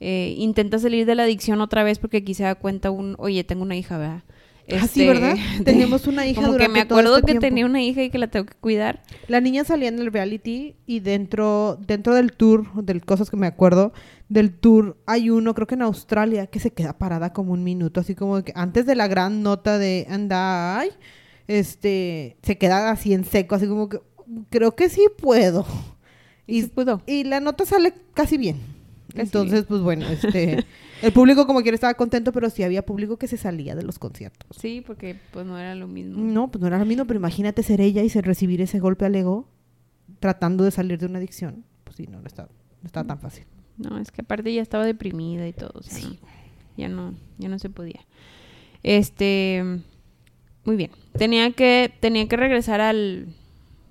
[0.00, 3.14] Eh, intenta salir de la adicción otra vez porque aquí se da cuenta un...
[3.18, 4.22] Oye, tengo una hija, ¿verdad?
[4.70, 5.36] Ah, sí, Este, ¿verdad?
[5.64, 7.46] Teníamos una hija Como que durante me todo acuerdo este que tiempo.
[7.46, 9.02] tenía una hija y que la tengo que cuidar.
[9.28, 13.46] La niña salía en el reality y dentro, dentro del tour, de cosas que me
[13.46, 13.92] acuerdo,
[14.28, 18.00] del tour hay uno, creo que en Australia, que se queda parada como un minuto,
[18.00, 20.90] así como que antes de la gran nota de Andai,
[21.48, 24.00] este, se queda así en seco, así como que
[24.50, 25.66] creo que sí puedo.
[26.46, 27.02] Y Y, pudo.
[27.06, 28.56] y la nota sale casi bien.
[29.08, 30.64] Casi Entonces, pues bueno, este,
[31.02, 33.98] el público como quiera estaba contento, pero sí había público que se salía de los
[33.98, 34.56] conciertos.
[34.58, 36.22] Sí, porque pues no era lo mismo.
[36.22, 39.04] No, pues no era lo mismo, pero imagínate ser ella y ser, recibir ese golpe
[39.04, 39.48] al ego
[40.20, 41.64] tratando de salir de una adicción.
[41.84, 43.44] Pues sí, no, no está, no está tan fácil.
[43.78, 45.72] No, es que aparte ya estaba deprimida y todo.
[45.74, 46.16] O sea, no,
[46.76, 48.00] ya no, ya no se podía.
[48.82, 49.64] Este,
[50.64, 50.90] muy bien.
[51.18, 53.26] Tenía que, tenía que regresar al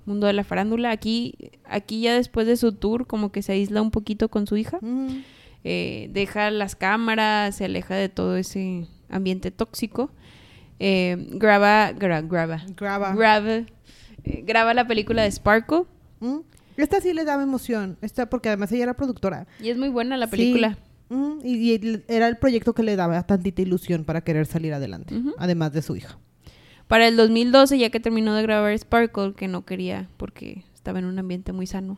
[0.06, 0.92] mundo de la farándula.
[0.92, 1.36] Aquí,
[1.66, 4.80] aquí ya después de su tour, como que se aísla un poquito con su hija.
[5.64, 10.12] Eh, deja las cámaras, se aleja de todo ese ambiente tóxico.
[10.80, 13.14] Eh, graba, gra- graba, Graba.
[13.14, 13.66] graba, eh,
[14.44, 15.84] graba la película de Sparkle.
[16.20, 16.40] Mm.
[16.78, 19.46] Esta sí le daba emoción, esta porque además ella era productora.
[19.62, 20.32] Y es muy buena la Sí.
[20.32, 20.78] película.
[21.10, 25.74] Mm, Y, era el proyecto que le daba tantita ilusión para querer salir adelante, además
[25.74, 26.18] de su hija.
[26.88, 31.06] Para el 2012, ya que terminó de grabar Sparkle, que no quería porque estaba en
[31.06, 31.96] un ambiente muy sano,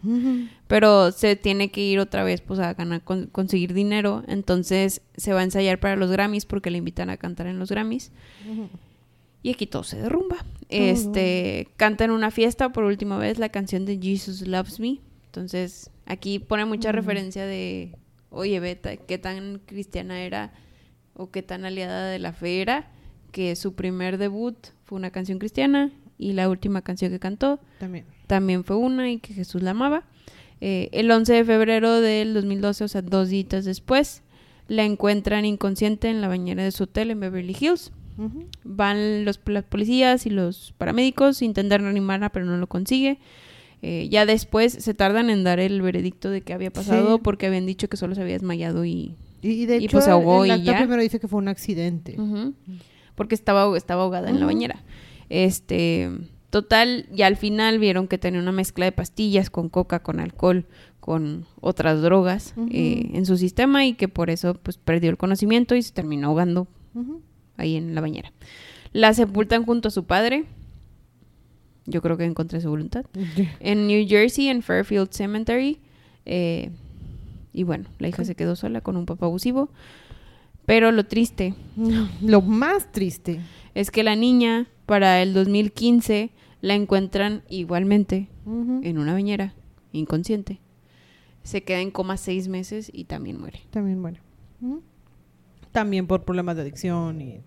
[0.68, 5.32] pero se tiene que ir otra vez pues a ganar, con- conseguir dinero, entonces se
[5.32, 8.12] va a ensayar para los Grammys porque le invitan a cantar en los Grammys.
[9.42, 10.38] Y aquí todo se derrumba.
[10.70, 15.90] Este, canta en una fiesta por última vez la canción de Jesus Loves Me, entonces
[16.06, 17.96] aquí pone mucha referencia de,
[18.32, 20.52] oye, Beta, qué tan cristiana era
[21.14, 22.92] o qué tan aliada de la fe era,
[23.32, 28.06] que su primer debut fue una canción cristiana y la última canción que cantó También.
[28.28, 30.04] También fue una y que Jesús la amaba.
[30.62, 34.22] Eh, el 11 de febrero del 2012, o sea, dos días después,
[34.68, 37.92] la encuentran inconsciente en la bañera de su hotel en Beverly Hills.
[38.64, 43.18] Van los las policías y los paramédicos, intentan reanimarla, pero no lo consigue.
[43.82, 47.22] Eh, ya después se tardan en dar el veredicto de qué había pasado Sí.
[47.24, 49.16] porque habían dicho que solo se había desmayado y...
[49.42, 50.78] Y, de Y, hecho, pues, se ahogó el y ya.
[50.78, 52.16] primero dice que fue un accidente.
[53.16, 54.82] Porque estaba, estaba ahogada en la bañera.
[55.28, 56.10] Este,
[56.54, 60.68] total, ya al final vieron que tenía una mezcla de pastillas con coca, con alcohol,
[61.00, 65.74] con otras drogas eh, en su sistema y que por eso pues perdió el conocimiento
[65.74, 66.68] y se terminó ahogando
[67.58, 68.32] ahí en la bañera.
[68.92, 70.46] La sepultan junto a su padre.
[71.88, 73.04] Yo creo que en contra de su voluntad.
[73.60, 75.80] En New Jersey, en Fairfield Cemetery.
[76.28, 76.70] Eh,
[77.52, 79.70] y bueno, la hija se quedó sola con un papá abusivo.
[80.68, 81.56] Pero lo triste
[82.22, 83.42] Lo más triste.
[83.74, 86.30] es que la niña, para el 2015,
[86.64, 89.54] la encuentran igualmente en una bañera,
[89.92, 90.62] inconsciente.
[91.44, 93.60] Se queda en coma seis meses y también muere.
[93.70, 94.00] También.
[94.62, 94.82] Ujú.
[95.74, 97.42] También por problemas de adicción y...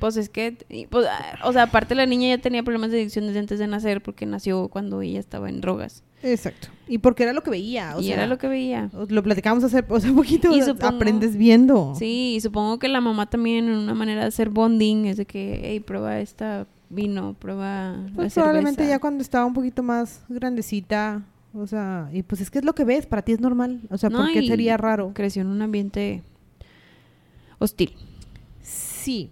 [0.00, 2.98] Pues es que, y, pues, ah, o sea, aparte la niña ya tenía problemas de
[2.98, 6.02] adicción desde antes de nacer porque nació cuando ella estaba en drogas.
[6.24, 6.66] Exacto.
[6.88, 7.96] Y porque era lo que veía.
[7.96, 8.90] O y sea, era lo que veía.
[9.08, 10.52] Lo platicamos hace, hace poquito.
[10.56, 11.94] Y o supongo- aprendes viendo.
[11.96, 15.26] Sí, y supongo que la mamá también, en una manera de hacer bonding, es de
[15.26, 18.96] que, hey, prueba esta vino, prueba Pues la probablemente cerveza.
[18.96, 21.22] ya cuando estaba un poquito más grandecita.
[21.54, 23.80] O sea, y pues es que es lo que ves, para ti es normal.
[23.90, 25.12] O sea, No, ¿por qué sería raro?
[25.14, 26.22] Creció en un ambiente
[27.58, 27.92] hostil.
[28.62, 29.30] Sí.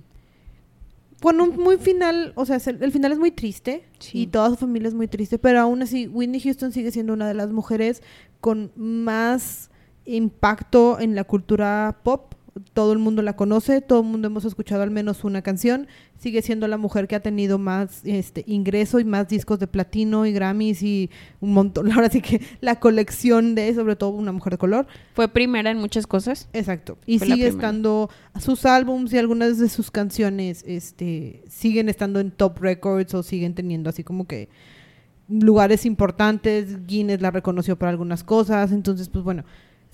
[1.21, 4.23] Con un muy final, o sea, el el final es muy triste Sí.
[4.23, 7.27] y toda su familia es muy triste, pero aún así Whitney Houston sigue siendo una
[7.27, 8.03] de las mujeres
[8.41, 9.71] con más
[10.05, 12.35] impacto en la cultura pop.
[12.73, 15.87] Todo el mundo la conoce, todo el mundo hemos escuchado al menos una canción.
[16.19, 20.25] Sigue siendo la mujer que ha tenido más este ingreso y más discos de platino
[20.27, 21.93] y Grammys y un montón.
[21.93, 24.87] Ahora sí que la colección de, sobre todo, una mujer de color.
[25.15, 26.49] Fue primera en muchas cosas.
[26.53, 26.99] Exacto.
[27.07, 28.09] Y Fue sigue estando,
[28.41, 33.55] sus álbums y algunas de sus canciones este, siguen estando en top records o siguen
[33.55, 34.49] teniendo así como que
[35.29, 36.87] lugares importantes.
[36.87, 38.73] Guinness la reconoció para algunas cosas.
[38.73, 39.45] Entonces, pues bueno,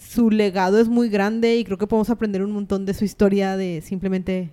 [0.08, 3.56] su legado es muy grande y creo que podemos aprender un montón de su historia
[3.56, 4.50] de simplemente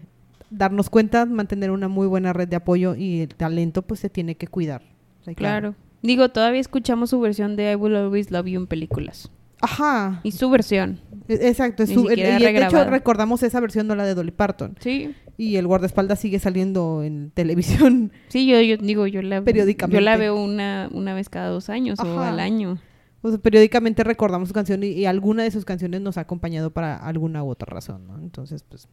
[0.50, 4.36] darnos cuenta, mantener una muy buena red de apoyo y el talento pues se tiene
[4.36, 4.82] que cuidar.
[5.22, 5.76] O sea, Claro.
[6.02, 9.30] Digo, todavía escuchamos su versión de I Will Always Love You en películas.
[9.62, 10.22] Ajá.
[10.24, 11.02] Y su versión.
[11.28, 11.84] E- Exacto.
[11.84, 14.76] es Ni su- y de hecho recordamos esa versión, no la de Dolly Parton.
[14.80, 15.14] Sí.
[15.38, 18.12] Y el guardaespaldas sigue saliendo en televisión.
[18.30, 19.95] Sí, yo, yo digo, yo la, Periódicamente.
[19.97, 22.80] yo la veo una, una vez cada dos años o al año.
[23.22, 26.72] O sea, periódicamente recordamos su canción y, y alguna de sus canciones nos ha acompañado
[26.72, 28.17] para alguna u otra razón, ¿no?
[28.20, 28.88] Entonces, pues,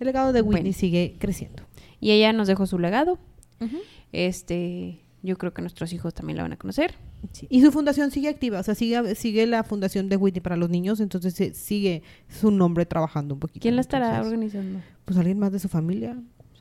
[0.00, 0.78] el legado de Whitney Bueno.
[0.78, 1.62] sigue creciendo.
[2.00, 3.18] Y ella nos dejó su legado.
[4.12, 6.94] Este, yo creo que nuestros hijos también la van a conocer.
[7.32, 7.46] Sí.
[7.50, 10.70] Y su fundación sigue activa, o sea, sigue, sigue la fundación de Whitney para los
[10.70, 13.60] niños, entonces eh, sigue su nombre trabajando un poquito.
[13.62, 14.80] ¿Quién la estará Entonces, organizando?
[15.04, 16.16] Pues alguien más de su familia,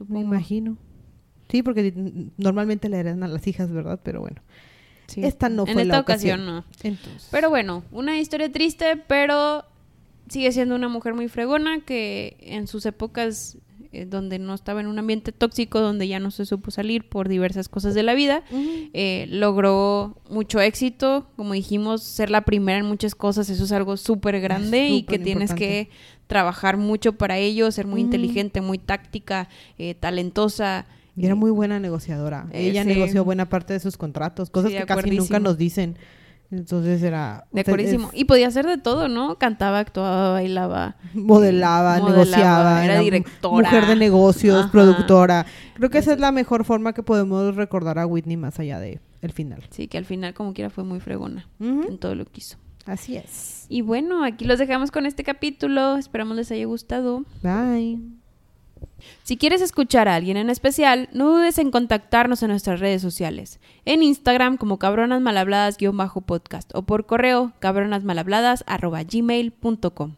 [0.07, 0.77] me imagino.
[1.47, 1.93] Sí, porque
[2.37, 3.99] normalmente le heredan a las hijas, ¿verdad?
[4.03, 4.41] Pero bueno,
[5.09, 5.23] Sí.
[5.23, 6.55] esta no en fue esta la ocasión ocasión.
[6.55, 6.89] no.
[6.89, 7.27] entonces.
[7.31, 9.65] Pero bueno, una historia triste, pero
[10.29, 13.57] sigue siendo una mujer muy fregona que en sus épocas
[13.91, 17.27] eh, donde no estaba en un ambiente tóxico, donde ya no se supo salir por
[17.27, 21.25] diversas cosas de la vida, eh, logró mucho éxito.
[21.35, 25.17] Como dijimos, ser la primera en muchas cosas, eso es algo súper grande y que
[25.17, 25.55] tienes importante.
[25.55, 25.89] que
[26.27, 29.49] trabajar mucho para ello, ser muy inteligente, muy táctica,
[29.79, 30.85] eh, talentosa.
[31.15, 32.47] Y era muy buena negociadora.
[32.51, 32.89] Eh, Ella sí.
[32.89, 35.97] negoció buena parte de sus contratos, cosas Sí, que casi nunca nos dicen.
[36.51, 37.45] Entonces era...
[37.51, 38.09] De o sea, acuerdísimo.
[38.11, 39.37] es- Y podía hacer de todo, ¿no?
[39.37, 40.95] Cantaba, actuaba, bailaba.
[41.13, 43.69] modelaba, Modelaba, negociaba, era directora.
[43.69, 44.71] mujer de negocios, Ajá.
[44.71, 45.45] productora.
[45.75, 48.99] Creo que esa es la mejor forma que podemos recordar a Whitney más allá de
[49.21, 49.61] el final.
[49.69, 52.57] Sí, que al final, como quiera, fue muy fregona en todo lo que hizo.
[52.85, 53.65] Así es.
[53.69, 55.97] Y bueno, aquí los dejamos con este capítulo.
[55.97, 57.25] Esperamos les haya gustado.
[57.43, 57.99] Bye.
[59.23, 63.59] Si quieres escuchar a alguien en especial, no dudes en contactarnos en nuestras redes sociales,
[63.85, 70.15] en Instagram como cabronasmalhabladas-podcast o por correo cabronasmalhabladas.gmail.com.